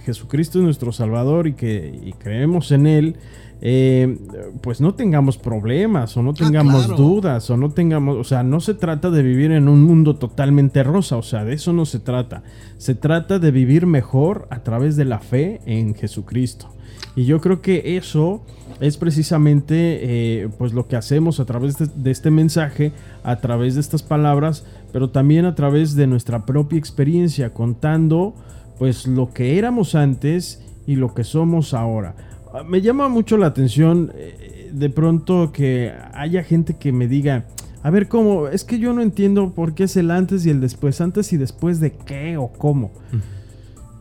Jesucristo 0.06 0.60
es 0.60 0.64
nuestro 0.64 0.92
Salvador 0.92 1.48
y 1.48 1.54
que 1.54 2.14
creemos 2.20 2.72
en 2.72 2.88
Él, 2.88 3.16
eh, 3.62 4.18
pues 4.62 4.80
no 4.80 4.94
tengamos 4.94 5.38
problemas 5.38 6.16
o 6.16 6.24
no 6.24 6.30
ah, 6.30 6.34
tengamos 6.34 6.88
dudas 6.88 7.50
o 7.50 7.58
no 7.58 7.72
tengamos, 7.72 8.16
o 8.16 8.24
sea, 8.24 8.42
no 8.42 8.62
se 8.62 8.74
trata 8.74 9.10
de 9.10 9.22
vivir 9.22 9.52
en 9.52 9.68
un 9.68 9.84
mundo 9.84 10.16
totalmente 10.16 10.82
rosa, 10.82 11.18
o 11.18 11.24
sea, 11.24 11.44
de 11.44 11.56
eso 11.56 11.74
no 11.74 11.86
se 11.86 12.00
trata. 12.00 12.44
Se 12.78 12.96
trata 12.96 13.40
de 13.40 13.52
vivir 13.52 13.86
mejor 13.86 14.48
a 14.50 14.64
través 14.64 14.96
de 14.96 15.06
la 15.06 15.20
fe 15.20 15.60
en 15.66 15.96
Jesucristo. 15.96 16.70
Y 17.16 17.26
yo 17.26 17.42
creo 17.42 17.62
que 17.62 17.98
eso 17.98 18.44
es 18.80 18.98
precisamente 18.98 20.00
eh, 20.44 20.50
pues 20.58 20.74
lo 20.74 20.88
que 20.88 20.96
hacemos 20.96 21.40
a 21.40 21.46
través 21.46 21.78
de, 21.78 22.12
este 22.12 22.32
mensaje, 22.32 22.94
a 23.24 23.38
través 23.38 23.76
de 23.76 23.82
estas 23.82 24.04
palabras, 24.04 24.66
pero 24.94 25.10
también 25.10 25.46
a 25.46 25.56
través 25.56 25.96
de 25.96 26.08
nuestra 26.08 26.46
propia 26.46 26.80
experiencia, 26.80 27.54
contando 27.54 28.36
pues 28.78 29.06
lo 29.06 29.32
que 29.32 29.58
éramos 29.58 29.96
antes 29.96 30.64
y 30.88 30.96
lo 30.96 31.14
que 31.14 31.24
somos 31.24 31.74
ahora. 31.74 32.16
Ah, 32.54 32.64
me 32.64 32.82
llama 32.82 33.10
mucho 33.10 33.38
la 33.38 33.48
atención 33.48 34.12
eh, 34.16 34.70
de 34.72 34.90
pronto 34.90 35.52
que 35.52 35.94
haya 36.14 36.44
gente 36.44 36.78
que 36.78 36.94
me 36.94 37.08
diga, 37.08 37.46
a 37.84 37.90
ver 37.90 38.08
cómo, 38.08 38.48
es 38.48 38.64
que 38.64 38.80
yo 38.80 38.94
no 38.94 39.02
entiendo 39.02 39.52
por 39.54 39.74
qué 39.74 39.84
es 39.84 39.98
el 39.98 40.10
antes 40.12 40.46
y 40.46 40.50
el 40.50 40.62
después, 40.62 41.02
antes 41.02 41.34
y 41.34 41.38
después 41.38 41.80
de 41.80 41.92
qué 41.92 42.38
o 42.38 42.48
cómo. 42.48 42.92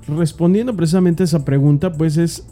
Respondiendo 0.07 0.75
precisamente 0.75 1.23
a 1.23 1.25
esa 1.25 1.45
pregunta, 1.45 1.93
pues 1.93 2.17
es 2.17 2.47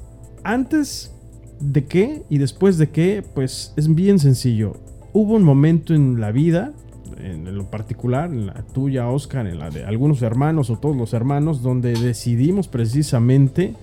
antes 0.44 1.15
de 1.60 1.84
qué 1.84 2.22
y 2.28 2.38
después 2.38 2.78
de 2.78 2.90
qué, 2.90 3.24
pues 3.34 3.72
es 3.76 3.94
bien 3.94 4.18
sencillo. 4.18 4.76
Hubo 5.12 5.34
un 5.34 5.42
momento 5.42 5.94
en 5.94 6.20
la 6.20 6.30
vida, 6.32 6.72
en 7.18 7.56
lo 7.56 7.70
particular, 7.70 8.30
en 8.30 8.46
la 8.46 8.62
tuya, 8.74 9.08
Oscar, 9.08 9.46
en 9.46 9.58
la 9.58 9.70
de 9.70 9.84
algunos 9.84 10.22
hermanos 10.22 10.70
o 10.70 10.78
todos 10.78 10.96
los 10.96 11.14
hermanos, 11.14 11.62
donde 11.62 11.94
decidimos 11.94 12.68
precisamente 12.68 13.74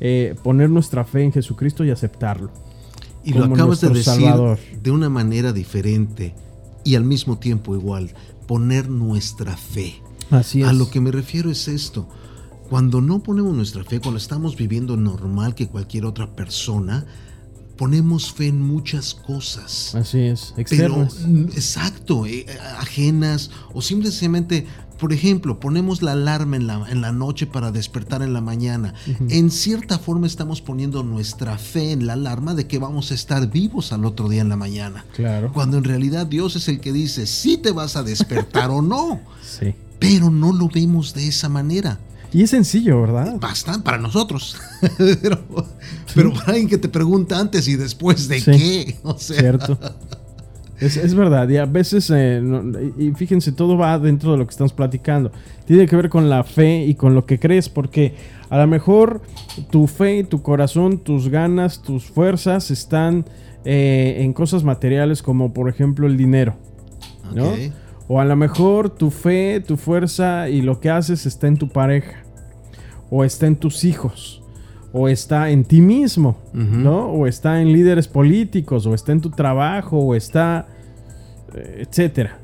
eh, 0.00 0.34
poner 0.42 0.70
nuestra 0.70 1.04
fe 1.04 1.22
en 1.22 1.32
Jesucristo 1.32 1.84
y 1.84 1.90
aceptarlo. 1.90 2.50
Y 3.24 3.32
lo 3.32 3.44
acabas 3.44 3.80
de 3.80 3.88
decir 3.88 4.34
de 4.82 4.90
una 4.90 5.08
manera 5.08 5.52
diferente 5.52 6.34
y 6.84 6.94
al 6.94 7.04
mismo 7.04 7.38
tiempo 7.38 7.74
igual, 7.74 8.10
poner 8.46 8.90
nuestra 8.90 9.56
fe. 9.56 9.94
Así 10.30 10.62
A 10.62 10.72
lo 10.72 10.90
que 10.90 11.00
me 11.00 11.10
refiero 11.10 11.50
es 11.50 11.68
esto. 11.68 12.06
Cuando 12.68 13.00
no 13.00 13.22
ponemos 13.22 13.54
nuestra 13.54 13.84
fe, 13.84 14.00
cuando 14.00 14.18
estamos 14.18 14.56
viviendo 14.56 14.96
normal 14.96 15.54
que 15.54 15.68
cualquier 15.68 16.06
otra 16.06 16.34
persona, 16.34 17.04
ponemos 17.76 18.32
fe 18.32 18.48
en 18.48 18.62
muchas 18.62 19.14
cosas. 19.14 19.94
Así 19.94 20.20
es, 20.20 20.54
externas. 20.56 21.24
exacto, 21.54 22.26
eh, 22.26 22.46
ajenas 22.78 23.50
o 23.72 23.82
simplemente 23.82 24.66
por 24.98 25.12
ejemplo, 25.12 25.58
ponemos 25.58 26.02
la 26.02 26.12
alarma 26.12 26.56
en 26.56 26.66
la, 26.66 26.86
en 26.88 27.00
la 27.00 27.12
noche 27.12 27.46
para 27.46 27.72
despertar 27.72 28.22
en 28.22 28.32
la 28.32 28.40
mañana. 28.40 28.94
En 29.28 29.50
cierta 29.50 29.98
forma 29.98 30.26
estamos 30.26 30.62
poniendo 30.62 31.02
nuestra 31.02 31.58
fe 31.58 31.92
en 31.92 32.06
la 32.06 32.14
alarma 32.14 32.54
de 32.54 32.66
que 32.66 32.78
vamos 32.78 33.10
a 33.10 33.14
estar 33.14 33.50
vivos 33.50 33.92
al 33.92 34.04
otro 34.04 34.28
día 34.28 34.40
en 34.40 34.48
la 34.48 34.56
mañana. 34.56 35.04
Claro. 35.14 35.52
Cuando 35.52 35.78
en 35.78 35.84
realidad 35.84 36.26
Dios 36.26 36.56
es 36.56 36.68
el 36.68 36.80
que 36.80 36.92
dice 36.92 37.26
si 37.26 37.56
te 37.58 37.72
vas 37.72 37.96
a 37.96 38.02
despertar 38.02 38.70
o 38.70 38.82
no. 38.82 39.20
Sí. 39.44 39.74
Pero 39.98 40.30
no 40.30 40.52
lo 40.52 40.68
vemos 40.68 41.12
de 41.12 41.28
esa 41.28 41.48
manera. 41.50 42.00
Y 42.34 42.42
es 42.42 42.50
sencillo, 42.50 43.00
¿verdad? 43.00 43.38
Bastante 43.38 43.84
para 43.84 43.96
nosotros. 43.96 44.56
pero, 46.14 46.32
para 46.34 46.48
alguien 46.48 46.68
que 46.68 46.78
te 46.78 46.88
pregunta 46.88 47.38
antes 47.38 47.68
y 47.68 47.76
después 47.76 48.26
de 48.26 48.42
qué. 48.42 48.96
O 49.04 49.16
sea. 49.16 49.38
Cierto. 49.38 49.78
Es, 50.80 51.14
verdad, 51.14 51.48
y 51.48 51.56
a 51.56 51.64
veces, 51.66 52.10
eh, 52.12 52.42
y 52.98 53.12
fíjense, 53.12 53.52
todo 53.52 53.78
va 53.78 53.96
dentro 54.00 54.32
de 54.32 54.38
lo 54.38 54.46
que 54.46 54.50
estamos 54.50 54.72
platicando. 54.72 55.30
Tiene 55.64 55.86
que 55.86 55.94
ver 55.94 56.10
con 56.10 56.28
la 56.28 56.42
fe 56.42 56.84
y 56.84 56.96
con 56.96 57.14
lo 57.14 57.24
que 57.24 57.38
crees, 57.38 57.68
porque 57.68 58.16
a 58.50 58.58
lo 58.58 58.66
mejor 58.66 59.22
tu 59.70 59.86
fe, 59.86 60.24
tu 60.24 60.42
corazón, 60.42 60.98
tus 60.98 61.28
ganas, 61.28 61.80
tus 61.82 62.04
fuerzas 62.06 62.72
están 62.72 63.24
eh, 63.64 64.16
en 64.18 64.32
cosas 64.32 64.64
materiales 64.64 65.22
como 65.22 65.54
por 65.54 65.68
ejemplo 65.68 66.08
el 66.08 66.16
dinero. 66.16 66.56
¿no? 67.32 67.52
O 68.08 68.20
a 68.20 68.24
lo 68.24 68.36
mejor 68.36 68.90
tu 68.90 69.10
fe, 69.10 69.60
tu 69.60 69.76
fuerza 69.76 70.48
y 70.48 70.60
lo 70.60 70.80
que 70.80 70.90
haces 70.90 71.24
está 71.24 71.46
en 71.46 71.56
tu 71.56 71.68
pareja. 71.68 72.23
O 73.16 73.22
está 73.22 73.46
en 73.46 73.54
tus 73.54 73.84
hijos 73.84 74.44
o 74.96 75.08
está 75.08 75.50
en 75.50 75.64
ti 75.64 75.80
mismo, 75.80 76.36
¿no? 76.52 77.06
O 77.10 77.26
está 77.26 77.60
en 77.60 77.72
líderes 77.72 78.06
políticos, 78.06 78.86
o 78.86 78.94
está 78.94 79.10
en 79.10 79.20
tu 79.20 79.30
trabajo, 79.30 79.98
o 79.98 80.14
está, 80.14 80.68
eh, 81.52 81.84
etcétera. 81.84 82.38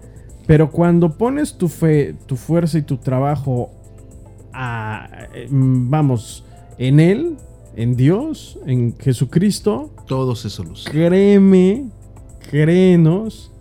Pero 0.49 0.69
cuando 0.69 1.17
pones 1.17 1.55
tu 1.55 1.69
fe, 1.69 2.17
tu 2.27 2.35
fuerza 2.35 2.77
y 2.79 2.83
tu 2.83 2.97
trabajo 2.97 3.71
a, 4.53 5.29
mm, 5.49 5.91
vamos, 5.91 6.45
en 6.77 6.99
Él, 6.99 7.37
en 7.77 7.95
Dios, 7.95 8.59
en 8.67 8.97
Jesucristo, 8.99 9.95
todo 10.09 10.35
se 10.35 10.51
soluciona. 10.51 10.91
Créeme, 10.91 11.89
créenos 12.51 13.53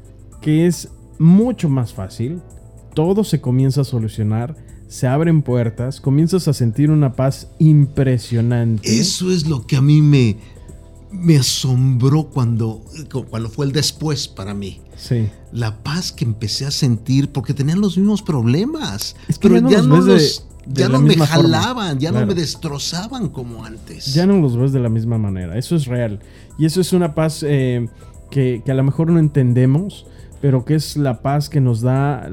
que 0.41 0.65
es 0.65 0.89
mucho 1.19 1.69
más 1.69 1.93
fácil, 1.93 2.41
todo 2.95 3.23
se 3.23 3.39
comienza 3.39 3.81
a 3.81 3.83
solucionar 3.83 4.55
se 4.89 5.05
abren 5.05 5.43
puertas, 5.43 6.01
comienzas 6.01 6.47
a 6.47 6.53
sentir 6.53 6.89
una 6.89 7.13
paz 7.13 7.47
impresionante. 7.59 8.99
Eso 8.99 9.31
es 9.31 9.47
lo 9.47 9.67
que 9.67 9.77
a 9.77 9.81
mí 9.81 10.01
me, 10.01 10.37
me 11.11 11.37
asombró 11.37 12.23
cuando, 12.25 12.83
cuando 13.29 13.49
fue 13.49 13.67
el 13.67 13.71
después 13.71 14.27
para 14.27 14.55
mí. 14.55 14.81
Sí. 14.97 15.29
La 15.53 15.77
paz 15.83 16.11
que 16.11 16.25
empecé 16.25 16.65
a 16.65 16.71
sentir 16.71 17.31
porque 17.31 17.53
tenían 17.53 17.79
los 17.79 17.97
mismos 17.99 18.23
problemas. 18.23 19.15
pero 19.39 19.57
ya 19.69 19.83
no, 19.83 20.01
los, 20.01 20.47
ya 20.65 20.89
no 20.89 20.99
me 20.99 21.15
jalaban, 21.15 21.99
ya 21.99 22.11
no 22.11 22.25
me 22.25 22.33
destrozaban 22.33 23.29
como 23.29 23.63
antes. 23.63 24.11
Ya 24.15 24.25
no 24.25 24.39
los 24.39 24.57
ves 24.57 24.71
de 24.71 24.79
la 24.79 24.89
misma 24.89 25.19
manera. 25.19 25.55
Eso 25.55 25.75
es 25.75 25.85
real. 25.85 26.19
Y 26.57 26.65
eso 26.65 26.81
es 26.81 26.93
una 26.93 27.13
paz 27.13 27.45
eh, 27.47 27.87
que, 28.31 28.63
que 28.65 28.71
a 28.71 28.75
lo 28.75 28.83
mejor 28.83 29.11
no 29.11 29.19
entendemos, 29.19 30.07
pero 30.41 30.65
que 30.65 30.73
es 30.73 30.97
la 30.97 31.21
paz 31.21 31.47
que 31.47 31.61
nos 31.61 31.81
da 31.81 32.27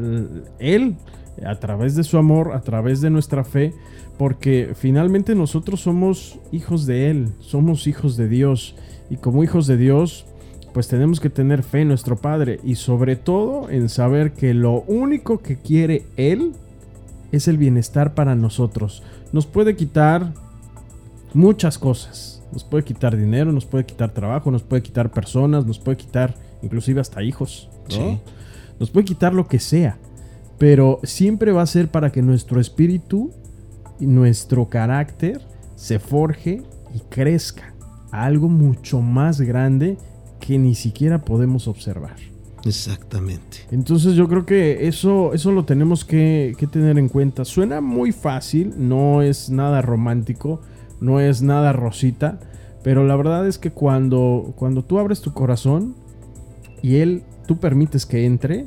Él 0.59 0.97
a 1.45 1.59
través 1.59 1.95
de 1.95 2.05
su 2.05 2.19
amor, 2.19 2.53
a 2.53 2.61
través 2.61 3.01
de 3.01 3.11
nuestra 3.11 3.45
fe, 3.45 3.75
porque 4.19 4.73
finalmente 4.75 5.35
nosotros 5.35 5.81
somos 5.81 6.39
hijos 6.53 6.87
de 6.87 7.11
Él, 7.11 7.29
somos 7.41 7.87
hijos 7.87 8.17
de 8.17 8.29
Dios, 8.29 8.77
y 9.11 9.17
como 9.17 9.45
hijos 9.45 9.67
de 9.67 9.77
Dios, 9.77 10.27
pues 10.73 10.89
tenemos 10.89 11.21
que 11.21 11.31
tener 11.31 11.63
fe 11.63 11.81
en 11.81 11.89
nuestro 11.89 12.17
Padre, 12.17 12.61
y 12.65 12.77
sobre 12.77 13.17
todo 13.17 13.71
en 13.71 13.89
saber 13.89 14.33
que 14.33 14.55
lo 14.55 14.83
único 14.83 15.39
que 15.39 15.57
quiere 15.57 16.05
Él 16.17 16.53
es 17.33 17.49
el 17.49 17.59
bienestar 17.59 18.15
para 18.15 18.35
nosotros. 18.35 19.03
Nos 19.33 19.47
puede 19.47 19.77
quitar 19.77 20.33
muchas 21.35 21.79
cosas, 21.79 22.43
nos 22.53 22.65
puede 22.65 22.85
quitar 22.85 23.17
dinero, 23.17 23.53
nos 23.53 23.67
puede 23.67 23.85
quitar 23.85 24.13
trabajo, 24.13 24.51
nos 24.51 24.63
puede 24.63 24.83
quitar 24.83 25.11
personas, 25.11 25.67
nos 25.67 25.79
puede 25.79 25.97
quitar 25.97 26.35
inclusive 26.63 27.01
hasta 27.01 27.23
hijos, 27.23 27.69
Nos 28.79 28.91
puede 28.91 29.05
quitar 29.05 29.33
lo 29.33 29.47
que 29.47 29.59
sea, 29.59 29.99
pero 30.59 31.01
siempre 31.03 31.53
va 31.53 31.63
a 31.63 31.67
ser 31.67 31.89
para 31.89 32.11
que 32.11 32.23
nuestro 32.23 32.61
espíritu 32.61 33.31
y 34.01 34.07
nuestro 34.07 34.69
carácter 34.69 35.41
se 35.75 35.99
forje 35.99 36.63
y 36.95 37.01
crezca 37.11 37.75
a 38.11 38.25
algo 38.25 38.49
mucho 38.49 39.01
más 39.01 39.41
grande 39.41 39.99
que 40.41 40.59
ni 40.59 40.75
siquiera 40.75 41.23
podemos 41.23 41.69
observar. 41.69 42.17
Exactamente. 42.65 43.59
Entonces 43.71 44.15
yo 44.15 44.29
creo 44.29 44.45
que 44.45 44.89
eso, 44.89 45.33
eso 45.35 45.53
lo 45.53 45.65
tenemos 45.65 46.05
que, 46.05 46.55
que, 46.59 46.67
tener 46.67 46.99
en 46.99 47.09
cuenta. 47.09 47.45
Suena 47.45 47.81
muy 47.81 48.13
fácil, 48.13 48.75
no 48.77 49.23
es 49.23 49.51
nada 49.51 49.83
romántico, 49.83 50.61
no 51.01 51.21
es 51.21 51.43
nada 51.43 51.73
rosita, 51.73 52.41
pero 52.83 53.05
la 53.05 53.15
verdad 53.17 53.47
es 53.47 53.59
que 53.59 53.71
cuando, 53.71 54.55
cuando 54.57 54.83
tú 54.83 54.99
abres 54.99 55.21
tu 55.21 55.33
corazón 55.33 55.95
y 56.83 56.97
él, 56.97 57.23
tú 57.47 57.59
permites 57.59 58.07
que 58.07 58.25
entre, 58.27 58.67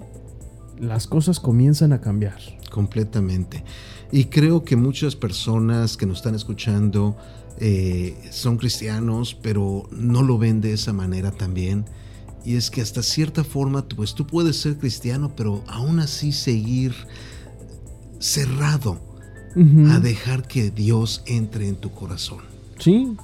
las 0.79 1.07
cosas 1.07 1.39
comienzan 1.39 1.93
a 1.93 2.01
cambiar. 2.01 2.39
Completamente. 2.71 3.63
Y 4.11 4.25
creo 4.25 4.63
que 4.63 4.75
muchas 4.75 5.15
personas 5.15 5.97
que 5.97 6.05
nos 6.05 6.17
están 6.17 6.35
escuchando 6.35 7.15
eh, 7.59 8.15
son 8.31 8.57
cristianos, 8.57 9.35
pero 9.35 9.87
no 9.91 10.21
lo 10.23 10.37
ven 10.37 10.61
de 10.61 10.73
esa 10.73 10.93
manera 10.93 11.31
también. 11.31 11.85
Y 12.45 12.55
es 12.55 12.71
que 12.71 12.81
hasta 12.81 13.03
cierta 13.03 13.43
forma, 13.43 13.85
pues 13.87 14.13
tú 14.15 14.25
puedes 14.25 14.61
ser 14.61 14.77
cristiano, 14.77 15.31
pero 15.35 15.63
aún 15.67 15.99
así 15.99 16.31
seguir 16.31 16.95
cerrado 18.19 18.99
a 19.89 19.99
dejar 19.99 20.47
que 20.47 20.69
Dios 20.69 21.23
entre 21.25 21.67
en 21.67 21.75
tu 21.75 21.91
corazón. 21.91 22.39
Sí, 22.77 23.17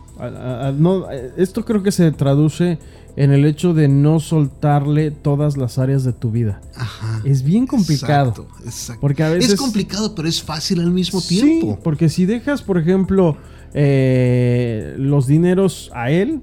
no, 0.77 1.09
esto 1.38 1.63
creo 1.63 1.81
que 1.81 1.91
se 1.91 2.12
traduce 2.12 2.77
en 3.17 3.31
el 3.31 3.45
hecho 3.45 3.74
de 3.74 3.88
no 3.88 4.19
soltarle 4.19 5.12
todas 5.12 5.57
las 5.57 5.77
áreas 5.77 6.03
de 6.03 6.13
tu 6.13 6.31
vida. 6.31 6.62
Ajá. 6.75 7.22
Es 7.24 7.43
bien 7.43 7.65
complicado. 7.65 8.29
Exacto, 8.29 8.65
exacto. 8.65 9.01
Porque 9.01 9.24
a 9.24 9.29
veces, 9.29 9.53
es 9.53 9.60
complicado, 9.60 10.13
pero 10.15 10.27
es 10.27 10.43
fácil 10.43 10.81
al 10.81 10.91
mismo 10.91 11.22
tiempo. 11.22 11.74
Sí, 11.74 11.79
porque 11.84 12.10
si 12.10 12.25
dejas, 12.25 12.62
por 12.62 12.77
ejemplo, 12.77 13.38
eh, 13.74 14.95
los 14.98 15.27
dineros 15.27 15.91
a 15.93 16.12
él, 16.12 16.41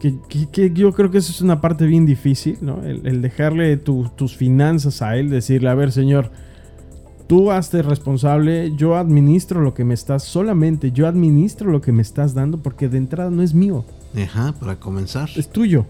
Que, 0.00 0.70
yo 0.74 0.92
creo 0.92 1.10
que 1.10 1.16
eso 1.16 1.32
es 1.32 1.40
una 1.40 1.62
parte 1.62 1.86
bien 1.86 2.04
difícil, 2.04 2.58
¿no? 2.60 2.82
El, 2.82 3.22
dejarle 3.22 3.78
tus 3.78 4.36
finanzas 4.36 5.00
a 5.00 5.16
él, 5.16 5.30
decirle, 5.30 5.70
a 5.70 5.74
ver, 5.74 5.92
señor, 5.92 6.30
tú 7.26 7.50
hazte 7.50 7.80
responsable, 7.80 8.72
yo 8.76 8.96
administro 8.96 9.62
lo 9.62 9.72
que 9.72 9.84
me 9.84 9.94
estás, 9.94 10.22
solamente 10.24 10.92
yo 10.92 11.06
administro 11.06 11.70
lo 11.70 11.80
que 11.80 11.92
me 11.92 12.02
estás 12.02 12.34
dando 12.34 12.62
porque 12.62 12.90
de 12.90 12.98
entrada 12.98 13.30
no 13.30 13.42
es 13.42 13.54
mío. 13.54 13.86
Ajá, 14.16 14.54
para 14.58 14.76
comenzar. 14.76 15.28
Es 15.36 15.48
tuyo. 15.48 15.86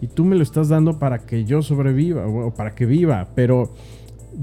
Y 0.00 0.06
tú 0.06 0.24
me 0.24 0.36
lo 0.36 0.42
estás 0.42 0.68
dando 0.68 0.98
para 0.98 1.18
que 1.20 1.44
yo 1.44 1.62
sobreviva 1.62 2.26
o 2.26 2.52
para 2.54 2.74
que 2.74 2.86
viva, 2.86 3.28
pero 3.34 3.74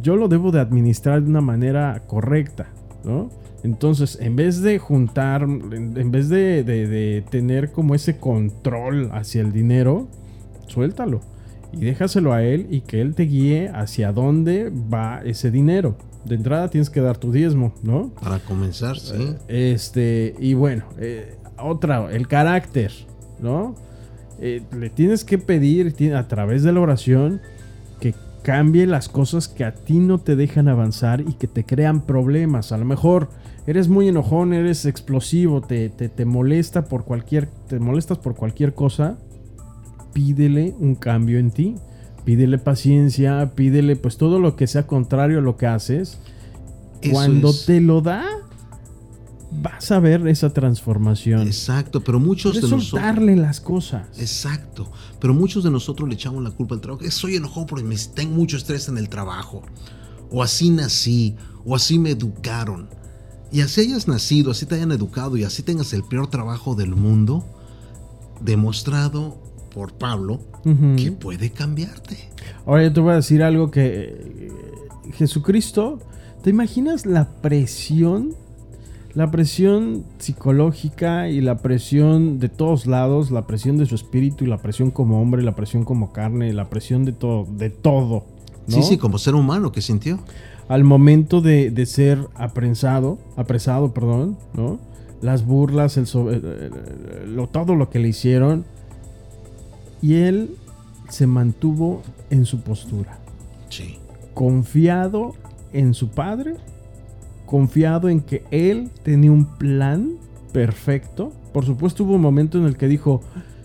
yo 0.01 0.15
lo 0.15 0.27
debo 0.27 0.51
de 0.51 0.59
administrar 0.59 1.21
de 1.21 1.29
una 1.29 1.41
manera 1.41 2.03
correcta, 2.07 2.67
¿no? 3.03 3.29
Entonces, 3.63 4.19
en 4.21 4.35
vez 4.35 4.61
de 4.61 4.77
juntar, 4.77 5.41
en 5.41 6.11
vez 6.11 6.29
de, 6.29 7.23
tener 7.31 7.71
como 7.71 7.95
ese 7.95 8.19
control 8.19 9.09
hacia 9.11 9.41
el 9.41 9.51
dinero, 9.51 10.07
suéltalo 10.67 11.21
y 11.71 11.77
déjaselo 11.77 12.33
a 12.33 12.43
él 12.43 12.67
y 12.69 12.81
que 12.81 13.01
él 13.01 13.15
te 13.15 13.23
guíe 13.23 13.69
hacia 13.69 14.11
dónde 14.11 14.69
va 14.71 15.21
ese 15.25 15.49
dinero. 15.49 15.97
De 16.25 16.35
entrada 16.35 16.69
tienes 16.69 16.91
que 16.91 17.01
dar 17.01 17.17
tu 17.17 17.31
diezmo, 17.31 17.73
¿no? 17.81 18.11
Para 18.21 18.37
comenzar, 18.37 18.99
sí. 18.99 19.35
Este, 19.47 20.35
y 20.37 20.53
bueno, 20.53 20.83
eh, 20.99 21.35
otra, 21.57 22.11
el 22.11 22.27
carácter, 22.27 22.91
¿no? 23.39 23.75
Eh, 24.39 24.61
le 24.77 24.89
tienes 24.89 25.23
que 25.23 25.37
pedir 25.37 25.95
a 26.15 26.27
través 26.27 26.63
de 26.63 26.73
la 26.73 26.81
oración 26.81 27.41
que 27.99 28.13
cambie 28.43 28.85
las 28.85 29.07
cosas 29.07 29.47
que 29.47 29.63
a 29.63 29.73
ti 29.73 29.99
no 29.99 30.19
te 30.19 30.35
dejan 30.35 30.67
avanzar 30.67 31.21
y 31.21 31.33
que 31.33 31.47
te 31.47 31.63
crean 31.63 32.01
problemas. 32.01 32.71
A 32.71 32.77
lo 32.77 32.85
mejor 32.85 33.29
eres 33.65 33.87
muy 33.87 34.07
enojón, 34.07 34.53
eres 34.53 34.85
explosivo, 34.85 35.61
te, 35.61 35.89
te, 35.89 36.25
molesta 36.25 36.85
por 36.85 37.05
cualquier, 37.05 37.47
te 37.67 37.79
molestas 37.79 38.17
por 38.17 38.35
cualquier 38.35 38.73
cosa, 38.73 39.17
pídele 40.13 40.75
un 40.79 40.95
cambio 40.95 41.39
en 41.39 41.51
ti. 41.51 41.75
Pídele 42.25 42.57
paciencia, 42.57 43.51
pídele 43.53 43.95
pues 43.95 44.17
todo 44.17 44.39
lo 44.39 44.55
que 44.55 44.65
sea 44.65 44.87
contrario 44.87 45.37
a 45.37 45.41
lo 45.41 45.57
que 45.57 45.67
haces. 45.67 46.19
Cuando 47.11 47.53
te 47.53 47.81
lo 47.81 48.01
da, 48.01 48.25
vas 49.61 49.91
a 49.91 49.99
ver 49.99 50.27
esa 50.27 50.51
transformación. 50.51 51.47
Exacto, 51.47 52.01
pero 52.01 52.19
muchos 52.19 52.55
de 52.55 52.61
nosotros. 52.61 53.01
darle 53.01 53.35
las 53.35 53.61
cosas. 53.61 54.07
Exacto, 54.19 54.91
pero 55.19 55.33
muchos 55.33 55.63
de 55.63 55.71
nosotros 55.71 56.07
le 56.07 56.15
echamos 56.15 56.43
la 56.43 56.51
culpa 56.51 56.75
al 56.75 56.81
trabajo. 56.81 57.09
Soy 57.11 57.35
enojado 57.35 57.65
porque 57.65 57.83
me, 57.83 57.95
tengo 58.13 58.35
mucho 58.35 58.57
estrés 58.57 58.87
en 58.87 58.97
el 58.97 59.09
trabajo. 59.09 59.63
O 60.31 60.41
así 60.43 60.69
nací, 60.69 61.35
o 61.63 61.75
así 61.75 61.99
me 61.99 62.11
educaron 62.11 62.87
y 63.55 63.61
así 63.61 63.79
hayas 63.79 64.09
nacido, 64.09 64.51
así 64.51 64.65
te 64.65 64.75
hayan 64.75 64.91
educado 64.91 65.37
y 65.37 65.45
así 65.45 65.63
tengas 65.63 65.93
el 65.93 66.03
peor 66.03 66.27
trabajo 66.27 66.75
del 66.75 66.93
mundo, 66.93 67.45
demostrado 68.41 69.37
por 69.73 69.93
Pablo 69.93 70.41
que 70.97 71.13
puede 71.13 71.51
cambiarte. 71.51 72.17
Ahora 72.65 72.83
yo 72.83 72.91
te 72.91 72.99
voy 72.99 73.13
a 73.13 73.15
decir 73.15 73.43
algo 73.43 73.71
que 73.71 73.81
eh, 73.87 74.51
Jesucristo, 75.13 75.99
¿te 76.43 76.49
imaginas 76.49 77.05
la 77.05 77.29
presión? 77.41 78.35
La 79.15 79.31
presión 79.31 80.03
psicológica 80.19 81.29
y 81.29 81.41
la 81.41 81.57
presión 81.57 82.39
de 82.39 82.49
todos 82.49 82.85
lados, 82.85 83.31
la 83.31 83.47
presión 83.47 83.77
de 83.77 83.85
su 83.85 83.95
espíritu 83.95 84.43
y 84.43 84.47
la 84.47 84.57
presión 84.57 84.91
como 84.91 85.21
hombre, 85.21 85.41
la 85.41 85.55
presión 85.55 85.85
como 85.85 86.11
carne, 86.11 86.53
la 86.53 86.69
presión 86.69 87.05
de 87.05 87.13
todo, 87.13 87.45
de 87.45 87.69
todo. 87.69 88.25
Sí, 88.67 88.83
sí, 88.83 88.97
como 88.97 89.17
ser 89.17 89.35
humano 89.35 89.71
que 89.71 89.81
sintió 89.81 90.19
al 90.67 90.83
momento 90.83 91.41
de, 91.41 91.85
ser 91.85 92.19
apresado, 92.35 93.19
apresado, 93.35 93.93
perdón, 93.93 94.37
¿no? 94.53 94.79
Las 95.21 95.45
burlas, 95.45 95.97
el, 95.97 96.05
lo, 97.35 97.47
todo 97.47 97.75
lo 97.75 97.89
que 97.89 97.99
le 97.99 98.09
hicieron. 98.09 98.65
Y 100.01 100.15
él 100.15 100.55
se 101.09 101.25
mantuvo 101.27 102.01
en 102.29 102.45
su 102.45 102.61
postura. 102.61 103.19
Sí. 103.69 103.97
Confiado 104.33 105.33
en 105.71 105.93
su 105.93 106.09
padre, 106.09 106.55
confiado 107.45 108.09
en 108.09 108.21
que 108.21 108.43
él 108.51 108.91
tenía 109.03 109.31
un 109.31 109.45
plan 109.57 110.13
perfecto. 110.51 111.31
Por 111.53 111.65
supuesto 111.65 112.03
hubo 112.03 112.15
un 112.15 112.21
momento 112.21 112.57
en 112.57 112.65
el 112.65 112.77
que 112.77 112.87
dijo, 112.87 113.21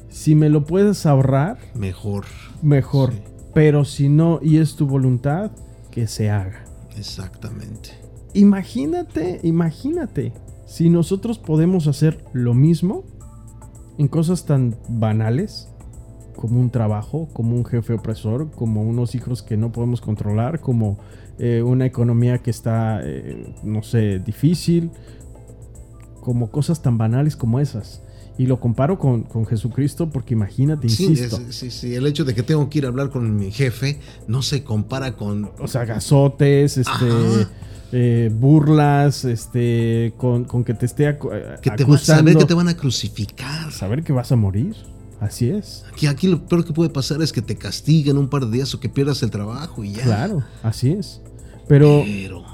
si 0.08 0.34
me 0.34 0.48
lo 0.48 0.64
puedes 0.64 1.06
ahorrar, 1.06 1.58
mejor. 1.74 2.24
Mejor. 2.62 3.12
Pero 3.54 3.84
si 3.84 4.08
no, 4.08 4.40
y 4.42 4.58
es 4.58 4.76
tu 4.76 4.86
voluntad, 4.86 5.50
que 5.90 6.06
se 6.06 6.30
haga. 6.30 6.64
Exactamente. 6.96 7.90
Imagínate, 8.34 9.40
imagínate, 9.42 10.32
si 10.66 10.88
nosotros 10.88 11.38
podemos 11.38 11.86
hacer 11.86 12.24
lo 12.32 12.54
mismo 12.54 13.04
en 13.98 14.08
cosas 14.08 14.46
tan 14.46 14.76
banales 14.88 15.69
como 16.40 16.59
un 16.59 16.70
trabajo, 16.70 17.29
como 17.35 17.55
un 17.55 17.66
jefe 17.66 17.92
opresor, 17.92 18.50
como 18.50 18.83
unos 18.83 19.14
hijos 19.14 19.42
que 19.42 19.59
no 19.59 19.72
podemos 19.72 20.00
controlar, 20.00 20.61
como 20.61 20.98
eh, 21.38 21.62
una 21.62 21.85
economía 21.85 22.38
que 22.38 22.50
está, 22.50 23.00
eh, 23.05 23.55
no 23.62 23.83
sé, 23.83 24.20
difícil, 24.20 24.90
como 26.22 26.50
cosas 26.50 26.81
tan 26.81 26.96
banales 26.96 27.37
como 27.37 27.61
esas. 27.61 28.00
Y 28.38 28.46
lo 28.46 28.59
comparo 28.59 28.98
con, 28.98 29.26
Jesucristo 29.46 30.09
porque 30.09 30.33
imagínate, 30.33 30.87
insisto. 30.87 31.38
Sí, 31.50 31.70
sí, 31.70 31.94
el 31.94 32.07
hecho 32.07 32.24
de 32.24 32.35
que 32.35 32.42
tengo 32.42 32.70
que 32.70 32.79
ir 32.79 32.87
a 32.87 32.88
hablar 32.88 33.11
con 33.11 33.37
mi 33.37 33.50
jefe 33.50 34.00
no 34.26 34.40
se 34.40 34.64
compara 34.64 35.16
con... 35.16 35.50
O 35.59 35.68
sea, 35.68 35.85
gazotes, 35.85 36.79
este... 36.79 37.07
Eh, 37.92 38.31
burlas, 38.33 39.24
este, 39.24 40.14
con, 40.16 40.44
que 40.64 40.74
te 40.74 40.87
esté 40.87 41.18
que 41.61 41.70
te 41.72 41.98
saber 41.98 42.37
que 42.37 42.44
te 42.44 42.55
van 42.55 42.68
a 42.68 42.76
crucificar. 42.76 43.72
Saber 43.72 44.05
que 44.05 44.12
vas 44.12 44.31
a 44.31 44.37
morir. 44.37 44.76
Así 45.20 45.50
es. 45.50 45.85
Aquí, 45.92 46.06
aquí 46.06 46.26
lo 46.28 46.46
peor 46.46 46.64
que 46.64 46.72
puede 46.72 46.88
pasar 46.88 47.20
es 47.20 47.33
que 47.33 47.42
te 47.42 47.56
castiguen 47.56 48.16
un 48.16 48.28
par 48.28 48.46
de 48.46 48.52
días 48.52 48.74
o 48.74 48.80
que 48.80 48.88
pierdas 48.88 49.22
el 49.22 49.30
trabajo 49.30 49.85
y 49.85 49.92
ya. 49.92 50.02
Claro, 50.02 50.42
así 50.62 50.90
es. 50.92 51.20
Pero, 51.68 52.02
Pero... 52.04 52.44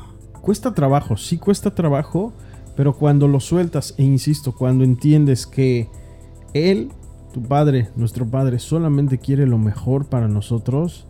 cuesta 0.42 0.74
trabajo, 0.74 1.16
sí 1.16 1.38
cuesta 1.38 1.74
trabajo, 1.74 2.34
pero 2.76 2.94
cuando 2.96 3.28
lo 3.28 3.40
sueltas, 3.40 3.94
e 3.96 4.02
insisto, 4.02 4.52
cuando 4.52 4.84
entiendes 4.84 5.46
que 5.46 5.88
Él, 6.52 6.90
tu 7.32 7.42
Padre, 7.42 7.90
nuestro 7.96 8.28
Padre, 8.28 8.58
solamente 8.58 9.18
quiere 9.18 9.46
lo 9.46 9.58
mejor 9.58 10.08
para 10.08 10.28
nosotros, 10.28 11.06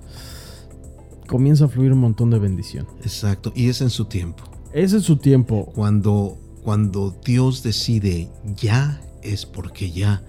comienza 1.26 1.64
a 1.64 1.68
fluir 1.68 1.92
un 1.92 2.00
montón 2.00 2.30
de 2.30 2.38
bendición. 2.38 2.86
Exacto, 3.00 3.52
y 3.56 3.68
es 3.68 3.80
en 3.80 3.90
su 3.90 4.04
tiempo. 4.04 4.44
Es 4.72 4.92
en 4.92 5.00
su 5.00 5.16
tiempo. 5.16 5.72
Cuando, 5.74 6.38
cuando 6.62 7.16
Dios 7.24 7.62
decide 7.62 8.30
ya, 8.56 9.00
es 9.22 9.46
porque 9.46 9.90
ya. 9.90 10.22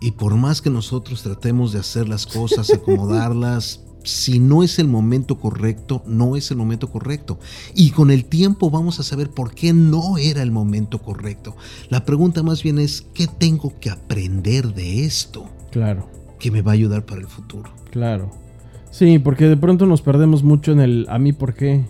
Y 0.00 0.12
por 0.12 0.36
más 0.36 0.62
que 0.62 0.70
nosotros 0.70 1.22
tratemos 1.22 1.72
de 1.72 1.80
hacer 1.80 2.08
las 2.08 2.26
cosas, 2.26 2.72
acomodarlas, 2.72 3.84
si 4.04 4.38
no 4.38 4.62
es 4.62 4.78
el 4.78 4.88
momento 4.88 5.38
correcto, 5.38 6.02
no 6.06 6.36
es 6.36 6.50
el 6.50 6.56
momento 6.56 6.88
correcto. 6.88 7.38
Y 7.74 7.90
con 7.90 8.10
el 8.10 8.24
tiempo 8.24 8.70
vamos 8.70 9.00
a 9.00 9.02
saber 9.02 9.30
por 9.30 9.54
qué 9.54 9.72
no 9.72 10.18
era 10.18 10.42
el 10.42 10.50
momento 10.50 11.00
correcto. 11.00 11.56
La 11.90 12.04
pregunta 12.04 12.42
más 12.42 12.62
bien 12.62 12.78
es, 12.78 13.06
¿qué 13.12 13.26
tengo 13.26 13.74
que 13.80 13.90
aprender 13.90 14.72
de 14.72 15.04
esto? 15.04 15.46
Claro. 15.70 16.08
Que 16.38 16.50
me 16.50 16.62
va 16.62 16.72
a 16.72 16.74
ayudar 16.74 17.04
para 17.04 17.20
el 17.20 17.26
futuro. 17.26 17.70
Claro. 17.90 18.30
Sí, 18.90 19.18
porque 19.18 19.46
de 19.46 19.56
pronto 19.56 19.84
nos 19.84 20.00
perdemos 20.02 20.42
mucho 20.42 20.72
en 20.72 20.80
el 20.80 21.06
a 21.10 21.18
mí 21.18 21.32
por 21.32 21.54
qué 21.54 21.84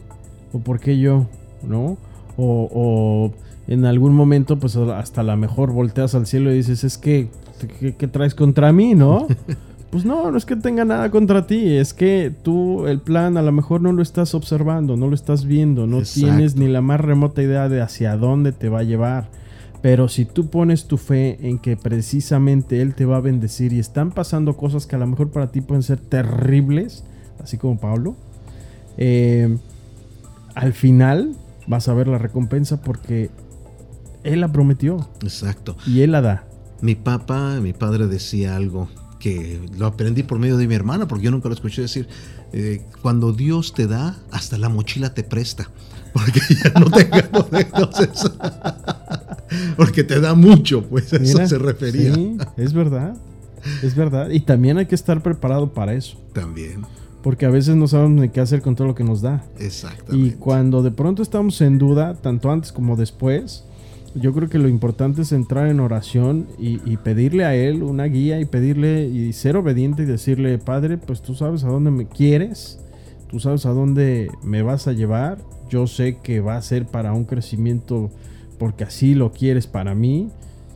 o 0.53 0.59
por 0.59 0.81
qué 0.81 0.99
yo, 0.99 1.27
¿no? 1.62 1.97
O, 2.37 2.68
o 2.73 3.33
en 3.68 3.85
algún 3.85 4.14
momento 4.14 4.59
pues 4.59 4.77
hasta 4.77 5.23
la 5.23 5.37
mejor 5.37 5.73
volteas 5.73 6.14
al 6.14 6.27
cielo 6.27 6.51
y 6.51 6.57
dices, 6.57 6.85
es 6.85 6.99
que, 6.99 7.31
¿qué, 7.59 7.94
qué 7.97 8.09
traes 8.09 8.35
contra 8.35 8.73
mí, 8.73 8.94
no? 8.94 9.27
Pues 9.90 10.05
no, 10.05 10.31
no 10.31 10.37
es 10.37 10.44
que 10.44 10.55
tenga 10.55 10.85
nada 10.85 11.11
contra 11.11 11.47
ti, 11.47 11.77
es 11.77 11.94
que 11.94 12.31
tú 12.42 12.87
el 12.87 13.01
plan 13.01 13.38
a 13.38 13.42
lo 13.42 13.53
mejor 13.53 13.81
no 13.81 13.90
lo 13.92 14.03
estás 14.03 14.35
observando, 14.35 14.99
no 14.99 15.09
lo 15.09 15.14
estás 15.14 15.47
viendo, 15.47 15.87
no 15.87 16.03
tienes 16.03 16.57
ni 16.57 16.68
la 16.68 16.83
más 16.83 17.01
remota 17.01 17.42
idea 17.42 17.71
de 17.71 17.81
hacia 17.81 18.16
dónde 18.18 18.53
te 18.53 18.68
va 18.68 18.81
a 18.81 18.83
llevar. 18.83 19.31
Pero 19.81 20.09
si 20.09 20.27
tú 20.27 20.51
pones 20.51 20.87
tu 20.87 20.99
fe 20.99 21.38
en 21.40 21.59
que 21.59 21.77
precisamente 21.77 22.83
Él 22.83 22.94
te 22.94 23.07
va 23.07 23.16
a 23.16 23.21
bendecir 23.21 23.73
y 23.73 23.79
están 23.79 24.11
pasando 24.11 24.57
cosas 24.57 24.87
que 24.87 24.97
a 24.97 24.99
lo 24.99 25.07
mejor 25.07 25.31
para 25.31 25.53
ti 25.53 25.62
pueden 25.62 25.83
ser 25.83 25.99
terribles, 25.99 27.05
así 27.42 27.57
como 27.57 27.79
Pablo, 27.79 28.14
eh, 28.99 29.57
al 30.55 30.75
final 30.75 31.35
vas 31.66 31.88
a 31.88 31.94
ver 31.94 32.09
la 32.09 32.18
recompensa 32.18 32.83
porque 32.83 33.31
Él 34.23 34.42
la 34.42 34.53
prometió. 34.53 35.09
Exacto. 35.23 35.77
Y 35.87 36.01
Él 36.01 36.12
la 36.12 36.21
da. 36.21 36.48
Mi 36.81 36.95
papá, 36.95 37.61
mi 37.61 37.73
padre 37.73 38.07
decía 38.07 38.57
algo 38.57 38.88
que 39.19 39.61
lo 39.77 39.87
aprendí 39.87 40.23
por 40.23 40.38
medio 40.38 40.57
de 40.57 40.69
mi 40.69 40.75
hermana, 40.75 41.09
porque 41.09 41.25
yo 41.25 41.31
nunca 41.31 41.49
lo 41.49 41.55
escuché 41.55 41.83
decir, 41.83 42.09
eh, 42.53 42.83
cuando 43.03 43.33
Dios 43.33 43.75
te 43.75 43.87
da, 43.87 44.17
hasta 44.31 44.59
la 44.59 44.69
mochila 44.69 45.12
te 45.12 45.25
presta, 45.25 45.71
porque 46.12 46.41
ya 46.62 46.79
no 46.79 46.91
te 46.91 47.09
entonces, 47.61 48.31
porque 49.77 50.05
te 50.05 50.21
da 50.21 50.35
mucho, 50.35 50.85
pues 50.85 51.12
eso 51.12 51.47
se 51.47 51.59
refería. 51.59 52.14
Sí, 52.14 52.37
es 52.57 52.73
verdad, 52.73 53.17
es 53.83 53.95
verdad, 53.95 54.31
y 54.31 54.41
también 54.41 54.79
hay 54.79 54.87
que 54.87 54.95
estar 54.95 55.23
preparado 55.23 55.73
para 55.73 55.95
eso. 55.95 56.17
También. 56.33 56.83
Porque 57.23 57.47
a 57.47 57.51
veces 57.51 57.75
no 57.75 57.88
sabemos 57.88 58.21
ni 58.21 58.29
qué 58.29 58.41
hacer 58.41 58.62
con 58.62 58.77
todo 58.77 58.87
lo 58.87 58.95
que 58.95 59.03
nos 59.03 59.21
da. 59.21 59.45
Exactamente. 59.59 60.17
Y 60.17 60.38
cuando 60.38 60.83
de 60.83 60.93
pronto 60.93 61.21
estamos 61.21 61.61
en 61.61 61.77
duda, 61.77 62.14
tanto 62.14 62.51
antes 62.51 62.71
como 62.71 62.95
después, 62.95 63.64
Yo 64.14 64.33
creo 64.33 64.49
que 64.49 64.59
lo 64.59 64.68
importante 64.68 65.23
es 65.23 65.33
entrar 65.33 65.68
en 65.68 65.81
oración 65.81 66.47
y, 66.59 66.81
y, 66.90 66.97
pedirle 66.97 67.44
a 67.44 67.55
Él 67.55 67.83
una 67.83 68.05
guía 68.05 68.40
y 68.40 68.44
pedirle 68.44 69.07
y 69.07 69.33
ser 69.33 69.57
obediente 69.57 70.03
y 70.03 70.07
decirle, 70.07 70.59
Padre, 70.59 70.99
pues 70.99 71.23
tú 71.23 71.35
sabes 71.35 71.64
a 71.64 71.68
dónde 71.68 71.90
me 71.90 72.07
quieres, 72.07 72.79
tú 73.29 73.38
sabes 73.40 73.66
a 73.66 73.71
dónde 73.71 74.31
me 74.42 74.62
vas 74.62 74.88
a 74.88 74.92
llevar, 74.92 75.38
yo 75.68 75.87
sé 75.87 76.18
que 76.23 76.40
va 76.40 76.57
a 76.57 76.62
ser 76.62 76.87
para 76.87 77.12
un 77.12 77.25
crecimiento 77.25 78.11
porque 78.59 78.85
así 78.85 79.14
lo 79.14 79.33
quieres 79.33 79.66
para 79.66 79.94
mí 79.94 80.31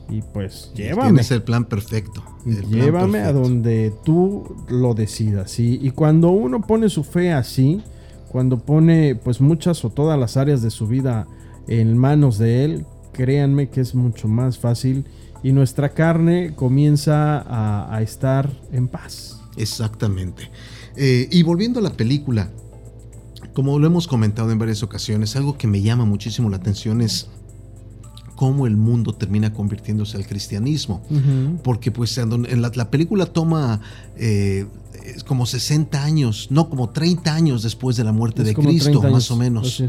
y 0.09 0.21
pues 0.21 0.71
llévame. 0.75 1.09
Tienes 1.09 1.31
el 1.31 1.43
plan 1.43 1.65
perfecto. 1.65 2.23
llévame 2.45 3.19
a 3.19 3.33
donde 3.33 3.93
tú 4.03 4.55
lo 4.69 4.93
decidas. 4.93 5.59
Y 5.59 5.89
cuando 5.91 6.29
uno 6.31 6.61
pone 6.61 6.89
su 6.89 7.03
fe 7.03 7.33
así, 7.33 7.81
cuando 8.29 8.59
pone 8.59 9.15
pues 9.15 9.41
muchas 9.41 9.83
o 9.85 9.89
todas 9.89 10.19
las 10.19 10.37
áreas 10.37 10.61
de 10.61 10.71
su 10.71 10.87
vida 10.87 11.27
en 11.67 11.97
manos 11.97 12.37
de 12.37 12.65
Él, 12.65 12.85
créanme 13.13 13.69
que 13.69 13.81
es 13.81 13.95
mucho 13.95 14.27
más 14.27 14.57
fácil 14.57 15.05
y 15.43 15.51
nuestra 15.51 15.89
carne 15.89 16.53
comienza 16.55 17.43
a, 17.95 18.01
estar 18.01 18.49
en 18.71 18.87
paz. 18.87 19.39
Exactamente. 19.57 20.49
Eh, 20.95 21.27
y 21.31 21.43
volviendo 21.43 21.79
a 21.79 21.83
la 21.83 21.91
película, 21.93 22.49
como 23.53 23.77
lo 23.77 23.87
hemos 23.87 24.07
comentado 24.07 24.51
en 24.51 24.59
varias 24.59 24.83
ocasiones, 24.83 25.35
algo 25.35 25.57
que 25.57 25.67
me 25.67 25.81
llama 25.81 26.05
muchísimo 26.05 26.49
la 26.49 26.57
atención 26.57 27.01
es 27.01 27.27
cómo 28.35 28.67
el 28.67 28.77
mundo 28.77 29.13
termina 29.13 29.53
convirtiéndose 29.53 30.17
al 30.17 30.25
cristianismo. 30.25 31.01
Porque 31.63 31.91
pues 31.91 32.17
en 32.17 32.61
la, 32.61 32.89
película 32.89 33.25
toma 33.25 33.81
eh, 34.17 34.65
como 35.25 35.45
60 35.45 36.03
años, 36.03 36.47
no 36.49 36.69
como 36.69 36.89
30 36.89 37.33
años 37.33 37.63
después 37.63 37.97
de 37.97 38.03
la 38.03 38.11
muerte 38.11 38.43
de 38.43 38.53
Cristo, 38.53 39.01
más 39.01 39.31
o 39.31 39.35
menos. 39.35 39.83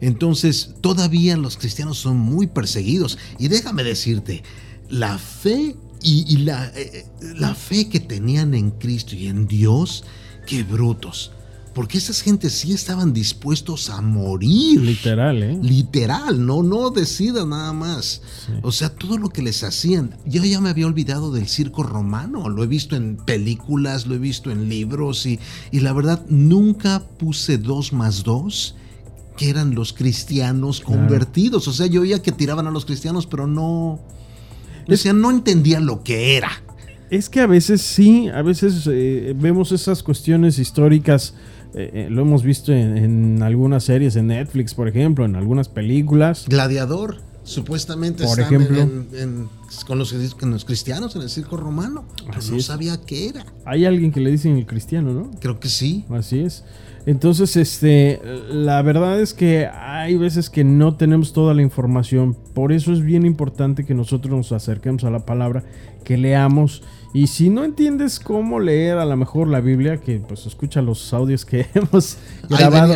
Entonces, 0.00 0.74
todavía 0.80 1.36
los 1.36 1.56
cristianos 1.56 1.98
son 1.98 2.18
muy 2.18 2.46
perseguidos. 2.46 3.18
Y 3.38 3.48
déjame 3.48 3.84
decirte, 3.84 4.42
la 4.88 5.18
fe 5.18 5.76
y, 6.02 6.36
la, 6.38 6.70
eh, 6.76 7.06
la 7.36 7.54
fe 7.54 7.88
que 7.88 8.00
tenían 8.00 8.54
en 8.54 8.70
Cristo 8.70 9.14
y 9.16 9.26
en 9.26 9.46
Dios, 9.46 10.04
qué 10.46 10.62
brutos. 10.62 11.32
Porque 11.76 11.98
esas 11.98 12.22
gentes 12.22 12.54
sí 12.54 12.72
estaban 12.72 13.12
dispuestos 13.12 13.90
a 13.90 14.00
morir. 14.00 14.80
Literal, 14.80 15.42
¿eh? 15.42 15.58
Literal, 15.60 16.46
no, 16.46 16.62
no 16.62 16.88
decida 16.88 17.44
nada 17.44 17.74
más. 17.74 18.22
O 18.62 18.72
sea, 18.72 18.88
todo 18.88 19.18
lo 19.18 19.28
que 19.28 19.42
les 19.42 19.62
hacían. 19.62 20.16
Yo 20.24 20.42
ya 20.42 20.58
me 20.62 20.70
había 20.70 20.86
olvidado 20.86 21.32
del 21.32 21.48
circo 21.48 21.82
romano. 21.82 22.48
Lo 22.48 22.64
he 22.64 22.66
visto 22.66 22.96
en 22.96 23.18
películas, 23.18 24.06
lo 24.06 24.14
he 24.14 24.18
visto 24.18 24.50
en 24.50 24.70
libros 24.70 25.26
y, 25.26 25.38
y 25.70 25.80
la 25.80 25.92
verdad 25.92 26.24
nunca 26.30 27.02
puse 27.18 27.58
dos 27.58 27.92
más 27.92 28.24
dos 28.24 28.74
que 29.36 29.50
eran 29.50 29.74
los 29.74 29.92
cristianos 29.92 30.80
convertidos. 30.80 31.68
O 31.68 31.74
sea, 31.74 31.84
yo 31.84 32.00
oía 32.00 32.22
que 32.22 32.32
tiraban 32.32 32.66
a 32.66 32.70
los 32.70 32.86
cristianos, 32.86 33.26
pero 33.26 33.46
no. 33.46 34.00
O 34.88 34.96
sea, 34.96 35.12
no 35.12 35.30
entendía 35.30 35.80
lo 35.80 36.02
que 36.02 36.38
era. 36.38 36.52
Es 37.10 37.28
que 37.28 37.40
a 37.40 37.46
veces 37.46 37.82
sí, 37.82 38.28
a 38.30 38.40
veces 38.40 38.88
eh, 38.90 39.34
vemos 39.38 39.72
esas 39.72 40.02
cuestiones 40.02 40.58
históricas 40.58 41.34
eh, 41.76 41.90
eh, 41.92 42.06
lo 42.10 42.22
hemos 42.22 42.42
visto 42.42 42.72
en, 42.72 43.42
algunas 43.42 43.84
series, 43.84 44.16
en 44.16 44.28
Netflix, 44.28 44.72
por 44.72 44.88
ejemplo, 44.88 45.26
en 45.26 45.36
algunas 45.36 45.68
películas. 45.68 46.46
Gladiador, 46.48 47.18
supuestamente 47.44 48.24
por 48.24 48.40
ejemplo, 48.40 48.88
con, 49.86 49.98
los, 49.98 50.64
cristianos 50.64 51.14
en 51.16 51.22
el 51.22 51.28
circo 51.28 51.58
romano. 51.58 52.06
no 52.50 52.60
sabía 52.60 52.98
qué 53.04 53.28
era. 53.28 53.44
Hay 53.66 53.84
alguien 53.84 54.10
que 54.10 54.20
le 54.20 54.30
dicen 54.30 54.56
el 54.56 54.64
cristiano, 54.64 55.12
¿no? 55.12 55.30
Creo 55.38 55.60
que 55.60 55.68
sí. 55.68 56.06
Así 56.08 56.40
es. 56.40 56.64
Entonces, 57.04 57.56
este, 57.58 58.22
la 58.50 58.80
verdad 58.80 59.20
es 59.20 59.34
que 59.34 59.66
hay 59.66 60.16
veces 60.16 60.48
que 60.48 60.64
no 60.64 60.96
tenemos 60.96 61.34
toda 61.34 61.52
la 61.52 61.60
información. 61.60 62.34
Por 62.54 62.72
eso 62.72 62.90
es 62.90 63.02
bien 63.02 63.26
importante 63.26 63.84
que 63.84 63.94
nosotros 63.94 64.34
nos 64.34 64.50
acerquemos 64.52 65.04
a 65.04 65.10
la 65.10 65.26
palabra, 65.26 65.62
que 66.04 66.16
leamos 66.16 66.82
y 67.12 67.28
si 67.28 67.48
no 67.50 67.64
entiendes 67.64 68.20
cómo 68.20 68.60
leer 68.60 68.98
a 68.98 69.04
lo 69.04 69.16
mejor 69.16 69.48
la 69.48 69.60
Biblia, 69.60 69.98
que 69.98 70.20
pues 70.20 70.46
escucha 70.46 70.82
los 70.82 71.12
audios 71.14 71.44
que 71.44 71.66
hemos 71.74 72.18
grabado 72.48 72.94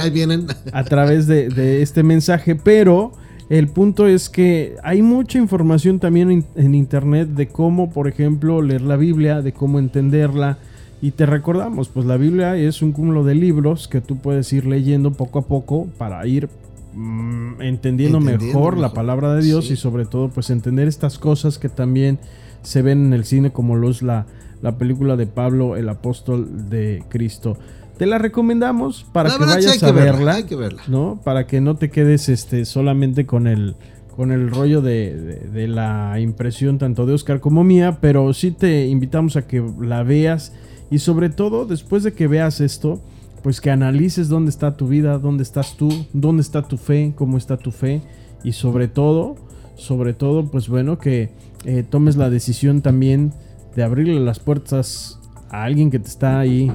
a 0.73 0.85
través 0.85 1.27
de, 1.27 1.83
este 1.83 2.03
mensaje, 2.03 2.55
pero 2.55 3.13
el 3.49 3.69
punto 3.69 4.07
es 4.07 4.29
que 4.29 4.77
hay 4.83 5.03
mucha 5.03 5.39
información 5.39 5.99
también 5.99 6.45
en, 6.55 6.75
internet 6.75 7.29
de 7.31 7.49
cómo, 7.49 7.91
por 7.91 8.09
ejemplo, 8.09 8.63
leer 8.63 8.83
la 8.83 8.97
Biblia, 8.97 9.43
de 9.43 9.53
cómo 9.53 9.79
entenderla. 9.79 10.59
Y 11.03 11.13
te 11.13 11.25
recordamos, 11.25 11.89
pues 11.89 12.05
la 12.05 12.19
Biblia 12.19 12.57
es 12.57 12.83
un 12.83 12.93
cúmulo 12.93 13.25
de 13.25 13.35
libros 13.35 13.89
que 13.89 14.03
tú 14.03 14.19
puedes 14.19 14.53
ir 14.53 14.67
leyendo 14.67 15.13
poco 15.13 15.39
a 15.39 15.43
poco 15.43 15.89
para 15.97 16.27
ir 16.27 16.51
mm, 16.95 17.63
entendiendo, 17.63 18.21
mejor, 18.21 18.77
la 18.77 18.93
palabra 18.93 19.35
de 19.35 19.43
Dios 19.43 19.71
y 19.71 19.77
sobre 19.77 20.05
todo 20.05 20.29
pues 20.29 20.51
entender 20.51 20.89
estas 20.89 21.19
cosas 21.19 21.59
que 21.59 21.71
también 21.71 22.19
se 22.63 22.83
ven 22.83 23.07
en 23.07 23.13
el 23.13 23.25
cine 23.25 23.53
como 23.53 23.77
lo 23.77 23.91
es 23.91 24.03
la, 24.03 24.27
la 24.63 24.77
película 24.79 25.17
de 25.17 25.27
Pablo, 25.27 25.77
el 25.77 25.89
apóstol 25.89 26.69
de 26.69 27.05
Cristo. 27.09 27.57
Te 27.99 28.07
la 28.07 28.19
recomendamos 28.19 29.05
para 29.13 29.37
que 29.37 29.45
vayas 29.45 29.83
a 29.83 29.93
verla, 29.93 30.35
hay 30.37 30.45
que 30.45 30.57
verla, 30.57 30.83
¿no? 30.89 31.21
Para 31.23 31.47
que 31.47 31.61
no 31.61 31.77
te 31.77 31.91
quedes 31.91 32.31
este, 32.31 32.65
solamente 32.65 33.27
con 33.27 33.47
el, 33.47 33.77
con 34.17 34.33
el 34.33 34.51
rollo 34.51 34.81
de, 34.81 35.15
de, 35.53 35.69
la 35.69 36.19
impresión 36.19 36.79
tanto 36.79 37.05
de 37.05 37.13
Oscar 37.13 37.41
como 37.41 37.63
mía, 37.63 37.99
pero 38.01 38.33
sí 38.33 38.53
te 38.53 38.87
invitamos 38.87 39.37
a 39.37 39.47
que 39.47 39.63
la 39.81 40.03
veas 40.03 40.55
y 40.91 40.99
sobre 41.01 41.29
todo 41.29 41.67
después 41.67 42.03
de 42.03 42.15
que 42.15 42.27
veas 42.27 42.61
esto, 42.61 43.03
pues 43.43 43.61
que 43.61 43.71
analices 43.71 44.29
dónde 44.29 44.51
está 44.51 44.77
tu 44.77 44.89
vida, 44.89 45.19
dónde 45.19 45.43
estás 45.43 45.77
tú, 45.77 45.91
dónde 46.13 46.43
está 46.43 46.63
tu 46.63 46.79
fe, 46.79 47.13
cómo 47.15 47.37
está 47.37 47.59
tu 47.59 47.71
fe 47.71 48.01
y 48.43 48.53
sobre 48.53 48.89
todo, 48.89 49.37
sobre 49.77 50.15
todo, 50.15 50.47
pues 50.47 50.69
bueno, 50.69 50.99
que 50.99 51.31
eh, 51.65 51.83
tomes 51.83 52.17
la 52.17 52.31
decisión 52.31 52.83
también 52.83 53.35
de 53.75 53.83
abrirle 53.83 54.21
las 54.21 54.39
puertas 54.39 55.19
a 55.51 55.65
alguien 55.65 55.91
que 55.91 55.99
te 55.99 56.09
está 56.09 56.41
ahí 56.41 56.73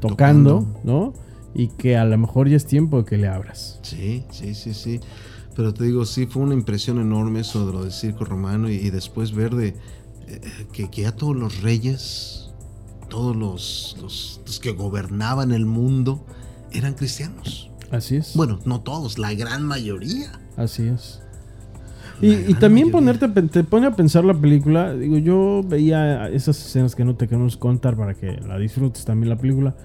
tocando, 0.00 0.66
¿no? 0.84 1.14
Y 1.54 1.68
que 1.68 1.96
a 1.96 2.04
lo 2.04 2.16
mejor 2.18 2.48
ya 2.48 2.56
es 2.56 2.66
tiempo 2.66 2.98
de 2.98 3.04
que 3.04 3.16
le 3.18 3.28
abras. 3.28 3.80
Sí, 3.82 4.24
sí, 4.30 4.54
sí, 4.54 4.74
sí. 4.74 5.00
Pero 5.56 5.74
te 5.74 5.84
digo, 5.84 6.04
sí, 6.04 6.26
fue 6.26 6.42
una 6.42 6.54
impresión 6.54 7.00
enorme 7.00 7.40
eso 7.40 7.66
de 7.66 7.72
lo 7.72 7.82
del 7.82 7.92
circo 7.92 8.24
romano 8.24 8.68
y, 8.68 8.90
después 8.90 9.32
ver 9.32 9.54
de 9.54 9.68
eh, 10.28 10.40
que, 10.72 10.88
que, 10.88 11.02
ya 11.02 11.12
todos 11.12 11.34
los 11.34 11.62
reyes, 11.62 12.50
todos 13.08 13.34
los, 13.34 13.96
los 14.00 14.60
que 14.60 14.70
gobernaban 14.70 15.50
el 15.50 15.66
mundo, 15.66 16.24
eran 16.70 16.94
cristianos. 16.94 17.70
Así 17.90 18.16
es. 18.16 18.36
Bueno, 18.36 18.60
no 18.64 18.82
todos, 18.82 19.18
la 19.18 19.34
gran 19.34 19.64
mayoría. 19.64 20.38
Así 20.56 20.86
es. 20.86 21.20
Y, 22.20 22.54
también 22.54 22.90
ponerte, 22.90 23.28
te 23.28 23.62
pone 23.62 23.86
a 23.86 23.92
pensar 23.92 24.24
la 24.24 24.34
película. 24.34 24.92
Digo, 24.94 25.18
yo 25.18 25.62
veía 25.64 26.28
esas 26.28 26.58
escenas 26.58 26.96
que 26.96 27.04
no 27.04 27.14
te 27.14 27.28
queremos 27.28 27.56
contar 27.56 27.96
para 27.96 28.14
que 28.14 28.40
la 28.46 28.58
disfrutes 28.58 29.04
también 29.04 29.28
la 29.30 29.36
película. 29.36 29.76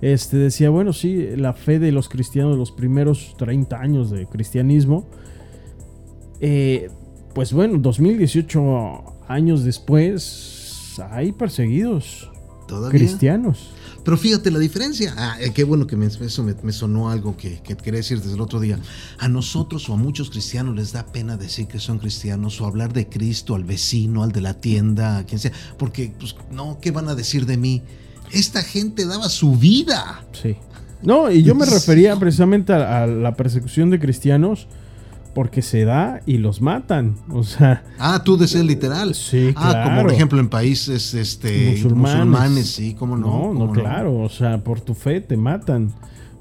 Este 0.00 0.36
decía, 0.36 0.70
bueno, 0.70 0.92
sí, 0.92 1.28
la 1.36 1.52
fe 1.52 1.78
de 1.78 1.92
los 1.92 2.08
cristianos, 2.08 2.56
los 2.56 2.72
primeros 2.72 3.34
30 3.36 3.78
años 3.78 4.10
de 4.10 4.26
cristianismo. 4.26 5.06
Eh, 6.40 6.88
pues 7.34 7.52
bueno, 7.52 7.78
2018 7.78 9.04
años 9.28 9.64
después, 9.64 10.96
hay 11.10 11.32
perseguidos 11.32 12.30
cristianos. 12.90 13.74
Pero 14.04 14.16
fíjate 14.16 14.50
la 14.50 14.58
diferencia. 14.58 15.14
Ah, 15.16 15.36
eh, 15.40 15.52
qué 15.52 15.64
bueno 15.64 15.86
que 15.86 15.96
me, 15.96 16.06
eso 16.06 16.44
me, 16.62 16.72
sonó 16.72 17.10
algo 17.10 17.36
que, 17.36 17.60
quería 17.62 17.98
decir 17.98 18.20
desde 18.20 18.34
el 18.34 18.40
otro 18.40 18.60
día. 18.60 18.78
A 19.18 19.28
nosotros 19.28 19.88
o 19.88 19.94
a 19.94 19.96
muchos 19.96 20.30
cristianos 20.30 20.74
les 20.74 20.92
da 20.92 21.06
pena 21.06 21.36
decir 21.36 21.66
que 21.66 21.78
son 21.78 21.98
cristianos 21.98 22.60
o 22.60 22.66
hablar 22.66 22.92
de 22.92 23.08
Cristo 23.08 23.54
al 23.54 23.64
vecino, 23.64 24.22
al 24.22 24.32
de 24.32 24.40
la 24.40 24.54
tienda, 24.54 25.18
a 25.18 25.26
quien 25.26 25.38
sea. 25.38 25.52
Porque, 25.78 26.12
pues, 26.18 26.34
no, 26.50 26.78
¿qué 26.80 26.90
van 26.90 27.08
a 27.08 27.14
decir 27.14 27.46
de 27.46 27.56
mí? 27.56 27.82
Esta 28.32 28.62
gente 28.62 29.06
daba 29.06 29.28
su 29.28 29.56
vida. 29.56 30.24
Sí. 30.32 30.56
No, 31.02 31.30
y 31.30 31.42
yo 31.42 31.54
me 31.54 31.66
refería 31.66 32.16
precisamente 32.16 32.72
a 32.72 33.06
la 33.06 33.34
persecución 33.34 33.90
de 33.90 33.98
cristianos 33.98 34.68
porque 35.34 35.62
se 35.62 35.84
da 35.84 36.20
y 36.26 36.38
los 36.38 36.60
matan. 36.60 37.16
O 37.30 37.42
sea. 37.42 37.84
Ah, 37.98 38.22
tú 38.24 38.36
decías 38.36 38.64
literal. 38.64 39.14
Sí, 39.14 39.52
ah, 39.56 39.82
como 39.84 40.02
por 40.02 40.12
ejemplo 40.12 40.40
en 40.40 40.48
países 40.48 41.14
este, 41.14 41.70
musulmanes. 41.70 42.70
sí, 42.70 42.94
¿cómo 42.94 43.16
no? 43.16 43.52
No, 43.52 43.66
no, 43.66 43.72
claro. 43.72 44.18
O 44.18 44.28
sea, 44.28 44.62
por 44.62 44.80
tu 44.80 44.94
fe 44.94 45.20
te 45.20 45.36
matan. 45.36 45.92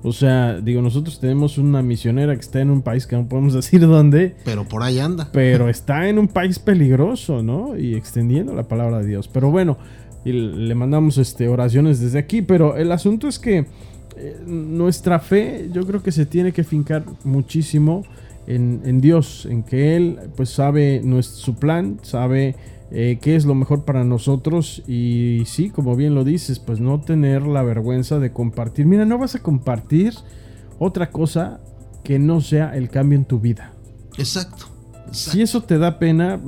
O 0.03 0.13
sea, 0.13 0.59
digo, 0.59 0.81
nosotros 0.81 1.19
tenemos 1.19 1.59
una 1.59 1.83
misionera 1.83 2.33
que 2.33 2.41
está 2.41 2.59
en 2.59 2.71
un 2.71 2.81
país 2.81 3.05
que 3.05 3.15
no 3.15 3.27
podemos 3.27 3.53
decir 3.61 3.81
dónde. 3.81 4.35
Pero 4.43 4.65
por 4.65 4.83
ahí 4.83 4.99
anda. 4.99 5.29
Pero 5.31 5.69
está 5.69 6.07
en 6.07 6.17
un 6.17 6.27
país 6.27 6.59
peligroso, 6.59 7.43
¿no? 7.43 7.77
Y 7.77 7.95
extendiendo 7.95 8.53
la 8.53 8.63
palabra 8.63 8.99
de 8.99 9.07
Dios. 9.07 9.27
Pero 9.27 9.51
bueno, 9.51 9.77
y 10.25 10.33
le 10.33 10.75
mandamos 10.75 11.17
este, 11.17 11.47
oraciones 11.47 11.99
desde 11.99 12.19
aquí. 12.19 12.41
Pero 12.41 12.75
el 12.75 12.91
asunto 12.91 13.27
es 13.27 13.39
que 13.39 13.65
eh, 14.17 14.37
nuestra 14.45 15.19
fe, 15.19 15.69
yo 15.71 15.85
creo 15.85 16.01
que 16.03 16.11
se 16.11 16.25
tiene 16.25 16.51
que 16.51 16.63
fincar 16.63 17.03
muchísimo 17.23 18.03
en, 18.47 19.01
Dios, 19.01 19.45
en 19.45 19.63
que 19.63 19.95
Él 19.95 20.19
pues 20.35 20.49
sabe 20.49 21.01
nuestro, 21.03 21.37
su 21.37 21.55
plan, 21.55 21.99
sabe 22.01 22.55
eh, 22.91 23.19
qué 23.21 23.35
es 23.35 23.45
lo 23.45 23.55
mejor 23.55 23.85
para 23.85 24.03
nosotros 24.03 24.83
y 24.87 25.43
sí, 25.45 25.69
como 25.69 25.95
bien 25.95 26.15
lo 26.15 26.23
dices, 26.23 26.59
pues 26.59 26.79
no 26.79 26.99
tener 26.99 27.43
la 27.43 27.63
vergüenza 27.63 28.19
de 28.19 28.31
compartir. 28.31 28.85
Mira, 28.85 29.05
no 29.05 29.17
vas 29.17 29.35
a 29.35 29.41
compartir 29.41 30.13
otra 30.79 31.09
cosa 31.11 31.61
que 32.03 32.19
no 32.19 32.41
sea 32.41 32.75
el 32.75 32.89
cambio 32.89 33.17
en 33.17 33.25
tu 33.25 33.39
vida. 33.39 33.73
Exacto. 34.17 34.65
Si 35.11 35.41
eso 35.41 35.61
te 35.61 35.77
da 35.77 35.99
pena, 35.99 36.39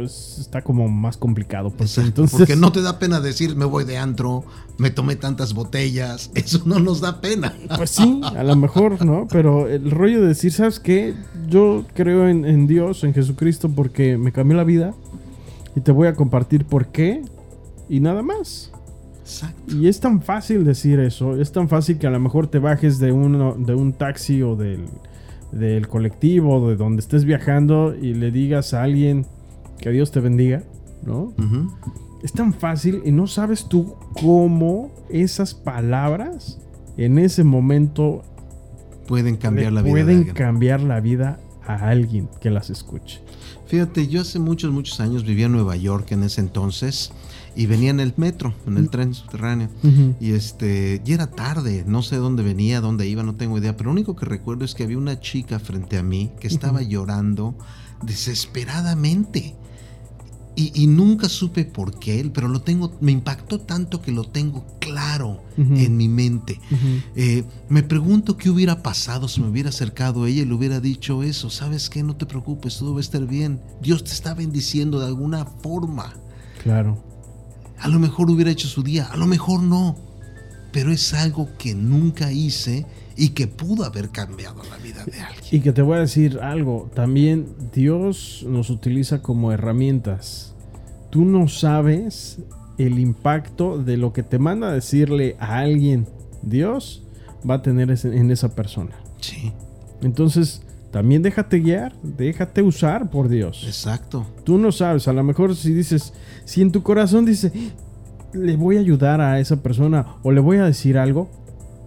pues 0.00 0.38
está 0.38 0.62
como 0.62 0.88
más 0.88 1.16
complicado. 1.16 1.70
Porque, 1.70 1.84
Exacto, 1.84 2.08
entonces, 2.08 2.38
porque 2.38 2.56
no 2.56 2.72
te 2.72 2.82
da 2.82 2.98
pena 2.98 3.20
decir 3.20 3.56
me 3.56 3.64
voy 3.64 3.84
de 3.84 3.98
antro, 3.98 4.44
me 4.78 4.90
tomé 4.90 5.16
tantas 5.16 5.54
botellas, 5.54 6.30
eso 6.34 6.62
no 6.64 6.78
nos 6.78 7.00
da 7.00 7.20
pena. 7.20 7.54
Pues 7.76 7.90
sí, 7.90 8.20
a 8.24 8.42
lo 8.42 8.56
mejor, 8.56 9.04
¿no? 9.04 9.26
Pero 9.30 9.68
el 9.68 9.90
rollo 9.90 10.20
de 10.20 10.28
decir, 10.28 10.52
¿sabes 10.52 10.80
qué? 10.80 11.14
Yo 11.48 11.84
creo 11.94 12.28
en, 12.28 12.44
en 12.44 12.66
Dios, 12.66 13.04
en 13.04 13.14
Jesucristo, 13.14 13.68
porque 13.68 14.16
me 14.16 14.32
cambió 14.32 14.56
la 14.56 14.64
vida 14.64 14.94
y 15.76 15.80
te 15.80 15.92
voy 15.92 16.08
a 16.08 16.14
compartir 16.14 16.64
por 16.64 16.86
qué 16.86 17.22
y 17.88 18.00
nada 18.00 18.22
más. 18.22 18.72
Exacto. 19.20 19.76
Y 19.76 19.86
es 19.86 20.00
tan 20.00 20.22
fácil 20.22 20.64
decir 20.64 20.98
eso, 20.98 21.40
es 21.40 21.52
tan 21.52 21.68
fácil 21.68 21.98
que 21.98 22.06
a 22.06 22.10
lo 22.10 22.18
mejor 22.18 22.48
te 22.48 22.58
bajes 22.58 22.98
de, 22.98 23.12
uno, 23.12 23.54
de 23.54 23.74
un 23.74 23.92
taxi 23.92 24.42
o 24.42 24.56
del, 24.56 24.86
del 25.52 25.88
colectivo, 25.88 26.68
de 26.68 26.76
donde 26.76 27.00
estés 27.00 27.24
viajando 27.24 27.94
y 27.94 28.14
le 28.14 28.30
digas 28.30 28.74
a 28.74 28.82
alguien 28.82 29.26
que 29.80 29.90
Dios 29.90 30.10
te 30.10 30.20
bendiga, 30.20 30.62
¿no? 31.04 31.32
Es 32.22 32.32
tan 32.32 32.52
fácil 32.52 33.02
y 33.04 33.12
no 33.12 33.26
sabes 33.26 33.66
tú 33.66 33.94
cómo 34.20 34.90
esas 35.08 35.54
palabras 35.54 36.58
en 36.96 37.18
ese 37.18 37.44
momento 37.44 38.22
Pueden 39.06 39.36
cambiar 39.36 39.72
la 39.72 39.82
vida. 39.82 39.94
de 39.94 40.04
pueden 40.04 40.24
cambiar 40.34 40.82
la 40.82 41.00
vida 41.00 41.40
a 41.66 41.88
alguien 41.88 42.28
que 42.40 42.50
las 42.50 42.70
escuche. 42.70 43.20
Fíjate, 43.66 44.08
yo 44.08 44.20
hace 44.20 44.38
muchos, 44.38 44.72
muchos 44.72 45.00
años 45.00 45.24
vivía 45.24 45.46
en 45.46 45.52
Nueva 45.52 45.76
York 45.76 46.12
en 46.12 46.24
ese 46.24 46.40
entonces 46.40 47.12
y 47.56 47.66
venía 47.66 47.90
en 47.90 48.00
el 48.00 48.12
metro, 48.16 48.54
en 48.66 48.76
el 48.76 48.90
tren 48.90 49.14
subterráneo. 49.14 49.68
Y 50.20 50.32
este, 50.32 51.00
y 51.04 51.12
era 51.12 51.30
tarde, 51.30 51.84
no 51.86 52.02
sé 52.02 52.16
dónde 52.16 52.42
venía, 52.42 52.80
dónde 52.80 53.06
iba, 53.06 53.22
no 53.22 53.34
tengo 53.34 53.58
idea, 53.58 53.76
pero 53.76 53.86
lo 53.88 53.92
único 53.92 54.16
que 54.16 54.26
recuerdo 54.26 54.64
es 54.64 54.74
que 54.74 54.84
había 54.84 54.98
una 54.98 55.20
chica 55.20 55.58
frente 55.58 55.98
a 55.98 56.02
mí 56.02 56.30
que 56.40 56.48
estaba 56.48 56.82
llorando 56.82 57.54
desesperadamente. 58.02 59.54
Y, 60.56 60.72
y 60.74 60.86
nunca 60.88 61.28
supe 61.28 61.64
por 61.64 61.98
qué, 61.98 62.28
pero 62.34 62.48
lo 62.48 62.60
tengo, 62.60 62.92
me 63.00 63.12
impactó 63.12 63.60
tanto 63.60 64.02
que 64.02 64.12
lo 64.12 64.24
tengo 64.24 64.66
claro 64.78 65.42
en 65.56 65.96
mi 65.96 66.08
mente. 66.08 66.60
Eh, 67.14 67.44
me 67.68 67.82
pregunto 67.82 68.36
qué 68.36 68.50
hubiera 68.50 68.82
pasado 68.82 69.28
si 69.28 69.40
me 69.40 69.48
hubiera 69.48 69.68
acercado 69.68 70.24
a 70.24 70.28
ella 70.28 70.42
y 70.42 70.46
le 70.46 70.54
hubiera 70.54 70.80
dicho 70.80 71.22
eso. 71.22 71.50
¿Sabes 71.50 71.88
qué? 71.88 72.02
No 72.02 72.16
te 72.16 72.26
preocupes, 72.26 72.78
todo 72.78 72.92
va 72.92 72.98
a 72.98 73.02
estar 73.02 73.26
bien. 73.26 73.60
Dios 73.80 74.04
te 74.04 74.12
está 74.12 74.34
bendiciendo 74.34 74.98
de 75.00 75.06
alguna 75.06 75.44
forma. 75.44 76.14
Claro. 76.62 77.02
A 77.78 77.88
lo 77.88 77.98
mejor 77.98 78.30
hubiera 78.30 78.50
hecho 78.50 78.68
su 78.68 78.82
día, 78.82 79.06
a 79.06 79.16
lo 79.16 79.26
mejor 79.26 79.62
no. 79.62 79.96
Pero 80.72 80.92
es 80.92 81.14
algo 81.14 81.48
que 81.58 81.74
nunca 81.74 82.32
hice 82.32 82.86
y 83.16 83.30
que 83.30 83.46
pudo 83.46 83.84
haber 83.84 84.10
cambiado 84.10 84.62
la 84.70 84.76
vida 84.78 85.04
de 85.04 85.20
alguien. 85.20 85.44
Y 85.50 85.60
que 85.60 85.72
te 85.72 85.82
voy 85.82 85.96
a 85.96 86.00
decir 86.00 86.38
algo, 86.40 86.88
también 86.94 87.46
Dios 87.74 88.44
nos 88.48 88.70
utiliza 88.70 89.20
como 89.20 89.52
herramientas. 89.52 90.54
Tú 91.10 91.24
no 91.24 91.48
sabes 91.48 92.38
el 92.78 92.98
impacto 92.98 93.78
de 93.78 93.96
lo 93.96 94.12
que 94.12 94.22
te 94.22 94.38
manda 94.38 94.68
a 94.68 94.72
decirle 94.72 95.36
a 95.38 95.58
alguien, 95.58 96.06
Dios 96.42 97.02
va 97.48 97.56
a 97.56 97.62
tener 97.62 97.90
en 97.90 98.30
esa 98.30 98.54
persona. 98.54 98.92
Sí, 99.20 99.52
Entonces, 100.02 100.62
también 100.90 101.22
déjate 101.22 101.60
guiar, 101.60 101.92
déjate 102.02 102.62
usar 102.62 103.10
por 103.10 103.28
Dios. 103.28 103.64
exacto. 103.66 104.26
Tú 104.44 104.58
no 104.58 104.72
sabes, 104.72 105.06
a 105.08 105.12
lo 105.12 105.22
mejor 105.22 105.54
si 105.54 105.72
dices, 105.72 106.12
si 106.44 106.62
en 106.62 106.72
tu 106.72 106.82
corazón 106.82 107.24
dice, 107.26 107.52
le 108.32 108.56
voy 108.56 108.76
a 108.76 108.80
ayudar 108.80 109.20
a 109.20 109.40
esa 109.40 109.62
persona 109.62 110.06
o 110.22 110.30
le 110.32 110.40
voy 110.40 110.58
a 110.58 110.64
decir 110.64 110.98
algo, 110.98 111.28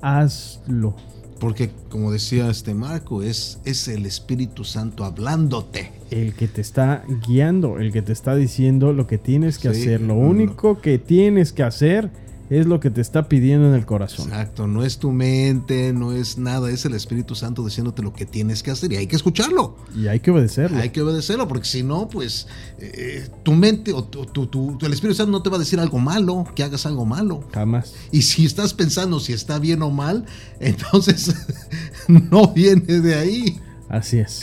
hazlo. 0.01 0.95
Porque 1.39 1.71
como 1.89 2.11
decía 2.11 2.49
este 2.49 2.73
Marco, 2.73 3.21
es, 3.21 3.59
es 3.65 3.87
el 3.87 4.05
Espíritu 4.05 4.63
Santo 4.63 5.03
hablándote. 5.03 5.91
El 6.09 6.33
que 6.35 6.47
te 6.47 6.61
está 6.61 7.03
guiando, 7.27 7.79
el 7.79 7.91
que 7.91 8.01
te 8.01 8.13
está 8.13 8.35
diciendo 8.35 8.93
lo 8.93 9.07
que 9.07 9.17
tienes 9.17 9.57
que 9.57 9.73
Sí, 9.73 9.81
hacer. 9.81 10.01
Lo 10.01 10.15
no. 10.15 10.19
único 10.21 10.79
que 10.79 10.99
tienes 10.99 11.51
que 11.51 11.63
hacer 11.63 12.11
es 12.59 12.65
lo 12.65 12.79
que 12.79 12.89
te 12.89 13.01
está 13.01 13.27
pidiendo 13.29 13.67
en 13.67 13.73
el 13.73 13.85
corazón. 13.85 14.27
Exacto, 14.29 14.67
no 14.67 14.83
es 14.83 14.97
tu 14.99 15.11
mente, 15.11 15.91
no 15.93 16.11
es 16.11 16.37
nada, 16.37 16.69
es 16.69 16.85
el 16.85 16.93
Espíritu 16.93 17.35
Santo 17.35 17.63
diciéndote 17.65 18.01
lo 18.01 18.13
que 18.13 18.25
tienes 18.25 18.63
que 18.63 18.71
hacer 18.71 18.91
y 18.93 18.97
hay 18.97 19.07
que 19.07 19.15
escucharlo. 19.15 19.75
Y 19.95 20.07
hay 20.07 20.19
que 20.19 20.31
obedecerlo. 20.31 20.77
Hay 20.77 20.89
que 20.89 21.01
obedecerlo, 21.01 21.47
porque 21.47 21.65
si 21.67 21.83
no, 21.83 22.07
pues 22.07 22.47
eh, 22.79 23.27
tu 23.43 23.53
mente 23.53 23.93
o 23.93 24.03
tu, 24.03 24.25
tu- 24.25 24.47
tu- 24.47 24.77
el 24.85 24.93
Espíritu 24.93 25.15
Santo 25.17 25.31
no 25.31 25.41
te 25.41 25.49
va 25.49 25.55
a 25.57 25.59
decir 25.59 25.79
algo 25.79 25.99
malo, 25.99 26.45
que 26.55 26.63
hagas 26.63 26.85
algo 26.85 27.05
malo. 27.05 27.43
Jamás. 27.53 27.93
Y 28.11 28.21
si 28.23 28.45
estás 28.45 28.73
pensando 28.73 29.19
si 29.19 29.33
está 29.33 29.59
bien 29.59 29.81
o 29.81 29.89
mal, 29.91 30.25
entonces 30.59 31.33
no 32.07 32.47
viene 32.53 32.99
de 33.01 33.15
ahí. 33.15 33.59
Así 33.89 34.17
es. 34.19 34.41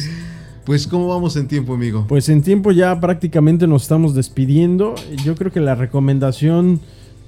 Pues, 0.65 0.87
¿cómo 0.87 1.09
vamos 1.09 1.35
en 1.37 1.49
tiempo, 1.49 1.75
amigo? 1.75 2.05
Pues 2.09 2.29
en 2.29 2.43
tiempo 2.43 2.71
ya 2.71 3.01
prácticamente 3.01 3.67
nos 3.67 3.83
estamos 3.83 4.15
despidiendo. 4.15 4.95
Yo 5.25 5.35
creo 5.35 5.51
que 5.51 5.59
la 5.61 5.75
recomendación 5.75 6.81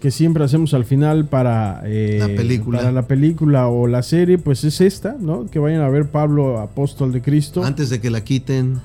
que 0.03 0.11
siempre 0.11 0.43
hacemos 0.43 0.75
al 0.75 0.85
final 0.85 1.27
para, 1.27 1.81
eh, 1.85 2.17
La 2.19 2.27
película. 2.27 2.79
para 2.81 2.91
la 2.91 3.07
película 3.07 3.69
o 3.69 3.87
la 3.87 4.03
serie, 4.03 4.37
pues 4.37 4.65
es 4.65 4.81
esta, 4.81 5.15
¿no? 5.21 5.47
Que 5.47 5.61
vayan 5.61 5.81
a 5.81 5.88
ver 5.88 6.07
Pablo, 6.07 6.59
apóstol 6.59 7.12
de 7.12 7.23
Cristo. 7.23 7.62
Antes 7.65 7.88
de 7.88 8.01
que 8.01 8.11
la 8.11 8.25
quiten, 8.25 8.81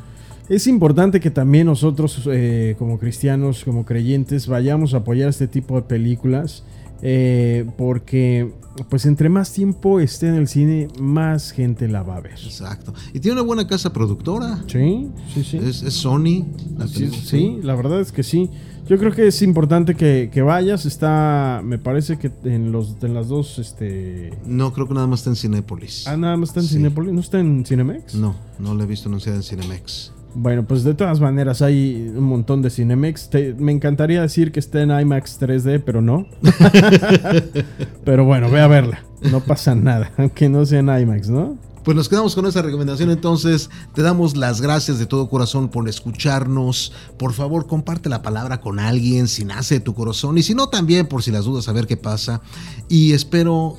Es 0.47 0.67
importante 0.67 1.19
que 1.19 1.31
también 1.31 1.65
nosotros, 1.65 2.21
eh, 2.31 2.75
como 2.77 2.99
cristianos, 2.99 3.63
como 3.65 3.83
creyentes, 3.83 4.47
vayamos 4.47 4.93
a 4.93 4.97
apoyar 4.97 5.27
este 5.29 5.47
tipo 5.47 5.75
de 5.75 5.81
películas. 5.81 6.63
Eh, 7.01 7.65
porque, 7.77 8.51
pues, 8.89 9.05
entre 9.05 9.29
más 9.29 9.51
tiempo 9.53 9.99
esté 9.99 10.27
en 10.27 10.35
el 10.35 10.47
cine, 10.47 10.87
más 10.99 11.51
gente 11.51 11.87
la 11.87 12.03
va 12.03 12.17
a 12.17 12.21
ver. 12.21 12.33
exacto. 12.43 12.93
Y 13.13 13.19
tiene 13.19 13.33
una 13.33 13.43
buena 13.43 13.67
casa 13.67 13.93
productora. 13.93 14.63
Sí, 14.67 15.09
sí, 15.33 15.43
sí. 15.43 15.57
Es, 15.57 15.83
es 15.83 15.93
Sony. 15.93 16.45
la 16.77 16.87
Sí, 16.87 17.59
la 17.61 17.75
verdad 17.75 18.01
es 18.01 18.11
que 18.11 18.23
sí. 18.23 18.49
Yo 18.87 18.97
creo 18.97 19.11
que 19.11 19.27
es 19.27 19.41
importante 19.41 19.95
que, 19.95 20.29
que 20.31 20.41
vayas. 20.41 20.85
Está, 20.85 21.61
me 21.61 21.77
parece 21.77 22.17
que 22.17 22.31
en 22.45 22.71
los 22.71 22.95
en 23.01 23.13
las 23.13 23.27
dos, 23.27 23.59
este. 23.59 24.31
No, 24.45 24.71
creo 24.71 24.87
que 24.87 24.93
nada 24.93 25.07
más 25.07 25.19
está 25.19 25.29
en 25.31 25.35
Cinépolis. 25.35 26.07
Ah, 26.07 26.15
nada 26.15 26.37
más 26.37 26.49
está 26.49 26.61
en 26.61 26.67
Sí. 26.67 26.75
Cinépolis, 26.75 27.11
¿no 27.13 27.19
está 27.19 27.39
en 27.39 27.65
Cinemex? 27.65 28.15
No, 28.15 28.35
no 28.59 28.73
la 28.75 28.85
he 28.85 28.87
visto 28.87 29.09
anunciada 29.09 29.37
en 29.37 29.43
Cinemex. 29.43 30.13
Bueno, 30.35 30.65
pues 30.67 30.83
de 30.83 30.93
todas 30.93 31.19
maneras 31.19 31.61
hay 31.61 32.11
un 32.15 32.23
montón 32.25 32.61
de 32.61 32.69
Cinemex. 32.69 33.29
Te- 33.29 33.53
me 33.55 33.71
encantaría 33.71 34.21
decir 34.21 34.51
que 34.51 34.59
está 34.59 34.81
en 34.81 34.91
IMAX 34.91 35.39
3D, 35.41 35.81
pero 35.83 36.01
no. 36.01 36.27
pero 38.05 38.25
bueno, 38.25 38.49
ve 38.49 38.61
a 38.61 38.67
verla. 38.67 39.03
No 39.31 39.39
pasa 39.39 39.73
nada, 39.75 40.11
aunque 40.17 40.49
no 40.49 40.65
sea 40.65 40.79
en 40.79 40.89
IMAX, 40.89 41.29
¿no? 41.29 41.57
Pues 41.83 41.95
nos 41.95 42.09
quedamos 42.09 42.35
con 42.35 42.45
esa 42.45 42.61
recomendación 42.61 43.09
entonces. 43.11 43.69
Te 43.95 44.01
damos 44.01 44.35
las 44.35 44.59
gracias 44.61 44.99
de 44.99 45.05
todo 45.05 45.29
corazón 45.29 45.69
por 45.69 45.87
escucharnos. 45.87 46.91
Por 47.17 47.31
favor, 47.31 47.65
comparte 47.65 48.09
la 48.09 48.21
palabra 48.21 48.59
con 48.59 48.77
alguien 48.79 49.29
si 49.29 49.45
nace 49.45 49.75
de 49.75 49.79
tu 49.79 49.93
corazón 49.93 50.37
y 50.37 50.43
si 50.43 50.53
no 50.53 50.67
también 50.67 51.07
por 51.07 51.23
si 51.23 51.31
las 51.31 51.45
dudas 51.45 51.69
a 51.69 51.71
ver 51.71 51.87
qué 51.87 51.95
pasa. 51.95 52.41
Y 52.89 53.13
espero 53.13 53.77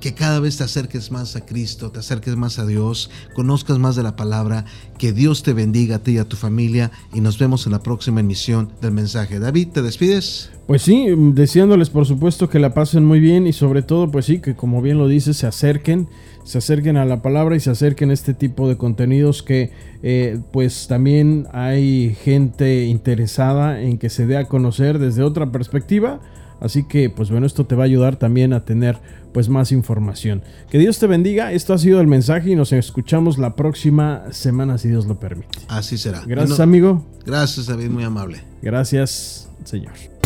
que 0.00 0.14
cada 0.14 0.40
vez 0.40 0.56
te 0.56 0.64
acerques 0.64 1.10
más 1.10 1.36
a 1.36 1.44
Cristo, 1.44 1.90
te 1.90 1.98
acerques 1.98 2.36
más 2.36 2.58
a 2.58 2.66
Dios, 2.66 3.10
conozcas 3.34 3.78
más 3.78 3.96
de 3.96 4.02
la 4.02 4.16
palabra, 4.16 4.64
que 4.98 5.12
Dios 5.12 5.42
te 5.42 5.52
bendiga 5.52 5.96
a 5.96 5.98
ti 6.00 6.12
y 6.12 6.18
a 6.18 6.24
tu 6.24 6.36
familia 6.36 6.90
y 7.12 7.20
nos 7.20 7.38
vemos 7.38 7.66
en 7.66 7.72
la 7.72 7.82
próxima 7.82 8.20
emisión 8.20 8.70
del 8.80 8.92
mensaje. 8.92 9.38
David, 9.38 9.68
¿te 9.68 9.82
despides? 9.82 10.50
Pues 10.66 10.82
sí, 10.82 11.06
deseándoles 11.16 11.90
por 11.90 12.06
supuesto 12.06 12.48
que 12.48 12.58
la 12.58 12.74
pasen 12.74 13.04
muy 13.04 13.20
bien 13.20 13.46
y 13.46 13.52
sobre 13.52 13.82
todo 13.82 14.10
pues 14.10 14.26
sí, 14.26 14.40
que 14.40 14.54
como 14.54 14.80
bien 14.80 14.98
lo 14.98 15.08
dices, 15.08 15.36
se 15.36 15.46
acerquen, 15.46 16.08
se 16.44 16.58
acerquen 16.58 16.96
a 16.96 17.04
la 17.04 17.22
palabra 17.22 17.56
y 17.56 17.60
se 17.60 17.70
acerquen 17.70 18.10
a 18.10 18.14
este 18.14 18.34
tipo 18.34 18.68
de 18.68 18.76
contenidos 18.76 19.42
que 19.42 19.72
eh, 20.02 20.40
pues 20.52 20.86
también 20.88 21.46
hay 21.52 22.16
gente 22.22 22.84
interesada 22.86 23.82
en 23.82 23.98
que 23.98 24.08
se 24.08 24.26
dé 24.26 24.38
a 24.38 24.46
conocer 24.46 24.98
desde 24.98 25.22
otra 25.22 25.52
perspectiva. 25.52 26.20
Así 26.60 26.84
que, 26.84 27.10
pues 27.10 27.30
bueno, 27.30 27.46
esto 27.46 27.64
te 27.64 27.74
va 27.74 27.84
a 27.84 27.86
ayudar 27.86 28.16
también 28.16 28.52
a 28.52 28.64
tener 28.64 28.98
pues 29.32 29.48
más 29.48 29.72
información. 29.72 30.42
Que 30.70 30.78
Dios 30.78 30.98
te 30.98 31.06
bendiga. 31.06 31.52
Esto 31.52 31.72
ha 31.72 31.78
sido 31.78 32.00
el 32.00 32.06
mensaje 32.06 32.50
y 32.50 32.54
nos 32.56 32.72
escuchamos 32.72 33.38
la 33.38 33.56
próxima 33.56 34.24
semana 34.32 34.76
si 34.78 34.88
Dios 34.88 35.06
lo 35.06 35.18
permite. 35.18 35.58
Así 35.68 35.96
será. 35.98 36.22
Gracias, 36.26 36.58
Bueno, 36.58 36.62
amigo. 36.62 37.06
Gracias, 37.24 37.66
David, 37.66 37.88
muy 37.90 38.04
amable. 38.04 38.42
Gracias, 38.62 39.48
Señor. 39.64 40.19